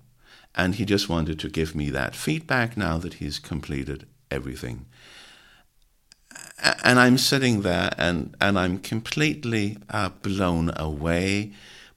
And 0.56 0.76
he 0.76 0.84
just 0.84 1.08
wanted 1.08 1.38
to 1.40 1.48
give 1.48 1.74
me 1.74 1.90
that 1.90 2.14
feedback 2.14 2.76
now 2.76 2.98
that 2.98 3.14
he's 3.14 3.38
completed 3.38 4.06
everything 4.30 4.86
and 6.82 6.98
I'm 6.98 7.18
sitting 7.18 7.62
there 7.62 7.90
and, 7.98 8.36
and 8.40 8.58
I'm 8.58 8.78
completely 8.78 9.78
uh, 9.90 10.10
blown 10.22 10.72
away 10.76 11.52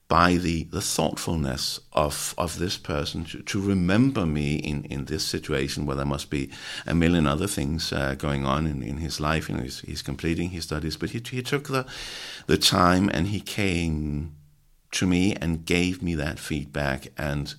by 0.08 0.34
the, 0.34 0.64
the 0.64 0.80
thoughtfulness 0.80 1.80
of, 1.92 2.34
of 2.38 2.58
this 2.58 2.78
person 2.78 3.24
to, 3.26 3.42
to 3.42 3.60
remember 3.60 4.24
me 4.24 4.56
in, 4.56 4.84
in 4.84 5.04
this 5.04 5.24
situation 5.24 5.84
where 5.84 5.96
there 5.96 6.06
must 6.06 6.30
be 6.30 6.50
a 6.86 6.94
million 6.94 7.26
other 7.26 7.46
things 7.46 7.92
uh, 7.92 8.14
going 8.14 8.46
on 8.46 8.66
in, 8.66 8.82
in 8.82 8.96
his 8.96 9.20
life. 9.20 9.48
You 9.48 9.56
know, 9.56 9.62
he's, 9.62 9.80
he's 9.80 10.02
completing 10.02 10.50
his 10.50 10.64
studies, 10.64 10.96
but 10.96 11.10
he, 11.10 11.22
he 11.30 11.42
took 11.42 11.68
the, 11.68 11.86
the 12.46 12.56
time 12.56 13.10
and 13.12 13.28
he 13.28 13.40
came 13.40 14.34
to 14.92 15.06
me 15.06 15.34
and 15.34 15.66
gave 15.66 16.02
me 16.02 16.14
that 16.14 16.38
feedback. 16.38 17.08
And 17.18 17.54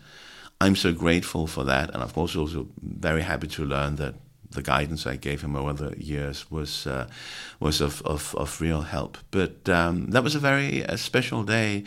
I'm 0.62 0.76
so 0.76 0.92
grateful 0.92 1.48
for 1.48 1.64
that. 1.64 1.92
And 1.94 2.04
of 2.04 2.14
course, 2.14 2.36
also 2.36 2.68
very 2.82 3.22
happy 3.22 3.48
to 3.48 3.66
learn 3.66 3.96
that 3.96 4.16
the 4.52 4.62
guidance 4.64 5.06
I 5.06 5.16
gave 5.16 5.42
him 5.42 5.56
over 5.56 5.74
the 5.74 6.04
years 6.04 6.50
was 6.50 6.88
uh, 6.88 7.08
was 7.60 7.82
of, 7.82 8.02
of, 8.04 8.34
of, 8.36 8.62
real 8.62 8.82
help. 8.82 9.18
But 9.32 9.68
um, 9.70 10.08
that 10.08 10.24
was 10.24 10.34
a 10.34 10.40
very 10.40 10.86
uh, 10.86 10.96
special 10.96 11.44
day, 11.44 11.84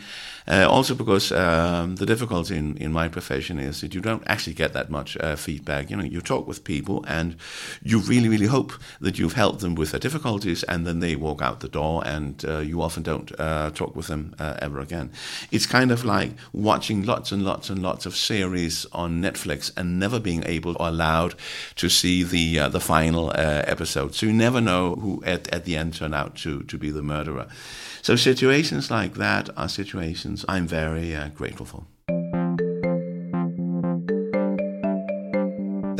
uh, 0.47 0.67
also 0.69 0.95
because 0.95 1.31
um, 1.31 1.95
the 1.97 2.05
difficulty 2.05 2.55
in, 2.55 2.77
in 2.77 2.93
my 2.93 3.07
profession 3.07 3.59
is 3.59 3.81
that 3.81 3.93
you 3.93 4.01
don't 4.01 4.23
actually 4.27 4.53
get 4.53 4.73
that 4.73 4.89
much 4.89 5.17
uh, 5.17 5.35
feedback. 5.35 5.89
You 5.89 5.97
know, 5.97 6.03
you 6.03 6.21
talk 6.21 6.47
with 6.47 6.63
people 6.63 7.03
and 7.07 7.35
you 7.81 7.99
really, 7.99 8.29
really 8.29 8.45
hope 8.45 8.73
that 9.01 9.19
you've 9.19 9.33
helped 9.33 9.59
them 9.59 9.75
with 9.75 9.91
their 9.91 9.99
difficulties, 9.99 10.63
and 10.63 10.87
then 10.87 10.99
they 10.99 11.15
walk 11.15 11.41
out 11.41 11.59
the 11.59 11.67
door, 11.67 12.03
and 12.05 12.45
uh, 12.47 12.59
you 12.59 12.81
often 12.81 13.03
don't 13.03 13.31
uh, 13.39 13.71
talk 13.71 13.95
with 13.95 14.07
them 14.07 14.35
ever 14.39 14.79
again. 14.79 15.11
It's 15.51 15.65
kind 15.65 15.91
of 15.91 16.05
like 16.05 16.31
watching 16.53 17.03
lots 17.03 17.31
and 17.31 17.43
lots 17.43 17.69
and 17.69 17.81
lots 17.81 18.05
of 18.05 18.15
series 18.15 18.85
on 18.93 19.21
Netflix 19.21 19.71
and 19.75 19.99
never 19.99 20.19
being 20.19 20.43
able 20.45 20.77
or 20.79 20.87
allowed 20.87 21.35
to 21.75 21.89
see 21.89 22.23
the 22.23 22.52
uh, 22.59 22.69
the 22.69 22.79
final 22.79 23.29
uh, 23.29 23.63
episode. 23.67 24.15
So 24.15 24.25
you 24.25 24.33
never 24.33 24.61
know 24.61 24.95
who 24.95 25.23
at, 25.25 25.47
at 25.53 25.65
the 25.65 25.75
end 25.75 25.93
turned 25.95 26.15
out 26.15 26.35
to, 26.37 26.63
to 26.63 26.77
be 26.77 26.91
the 26.91 27.03
murderer. 27.03 27.47
So 28.01 28.15
situations 28.15 28.91
like 28.91 29.15
that 29.15 29.49
are 29.57 29.69
situations 29.69 30.45
I'm 30.47 30.67
very 30.67 31.15
uh, 31.15 31.29
grateful 31.29 31.65
for. 31.65 31.83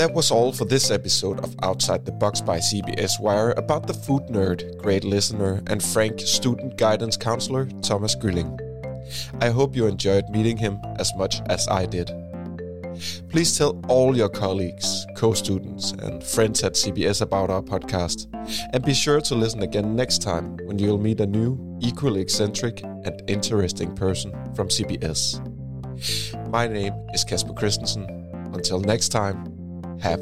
that 0.04 0.14
was 0.14 0.32
all 0.32 0.52
for 0.52 0.66
this 0.66 0.92
episode 0.92 1.40
of 1.46 1.56
Outside 1.64 2.06
the 2.06 2.12
Box 2.12 2.42
by 2.42 2.58
CBS 2.58 3.22
Wire 3.22 3.52
about 3.52 3.88
the 3.88 3.94
food 3.94 4.24
nerd, 4.24 4.78
great 4.78 5.06
listener, 5.06 5.62
and 5.68 5.82
frank 5.82 6.20
student 6.20 6.78
guidance 6.78 7.16
counselor 7.16 7.70
Thomas 7.82 8.14
Grilling. 8.14 8.60
I 9.40 9.50
hope 9.50 9.78
you 9.78 9.88
enjoyed 9.88 10.28
meeting 10.30 10.58
him 10.58 10.78
as 11.00 11.10
much 11.16 11.42
as 11.48 11.70
I 11.70 11.86
did. 11.86 12.12
Please 13.30 13.58
tell 13.58 13.82
all 13.88 14.16
your 14.16 14.30
colleagues, 14.30 15.06
co 15.16 15.34
students, 15.34 15.92
and 15.92 16.24
friends 16.24 16.64
at 16.64 16.74
CBS 16.74 17.22
about 17.22 17.50
our 17.50 17.62
podcast. 17.62 18.28
And 18.74 18.84
be 18.84 18.94
sure 18.94 19.22
to 19.22 19.36
listen 19.36 19.64
again 19.64 19.96
next 19.96 20.22
time 20.22 20.58
when 20.66 20.80
you'll 20.80 20.98
meet 20.98 21.20
a 21.22 21.26
new, 21.26 21.78
equally 21.82 22.22
eccentric, 22.22 22.84
and 22.84 23.22
interesting 23.28 23.96
person 23.96 24.32
from 24.56 24.68
CBS. 24.68 25.40
My 26.50 26.68
name 26.68 26.94
is 27.14 27.24
Kasper 27.24 27.54
Christensen. 27.54 28.06
Until 28.54 28.80
next 28.80 29.10
time, 29.10 30.00
have 30.00 30.22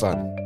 fun. 0.00 0.41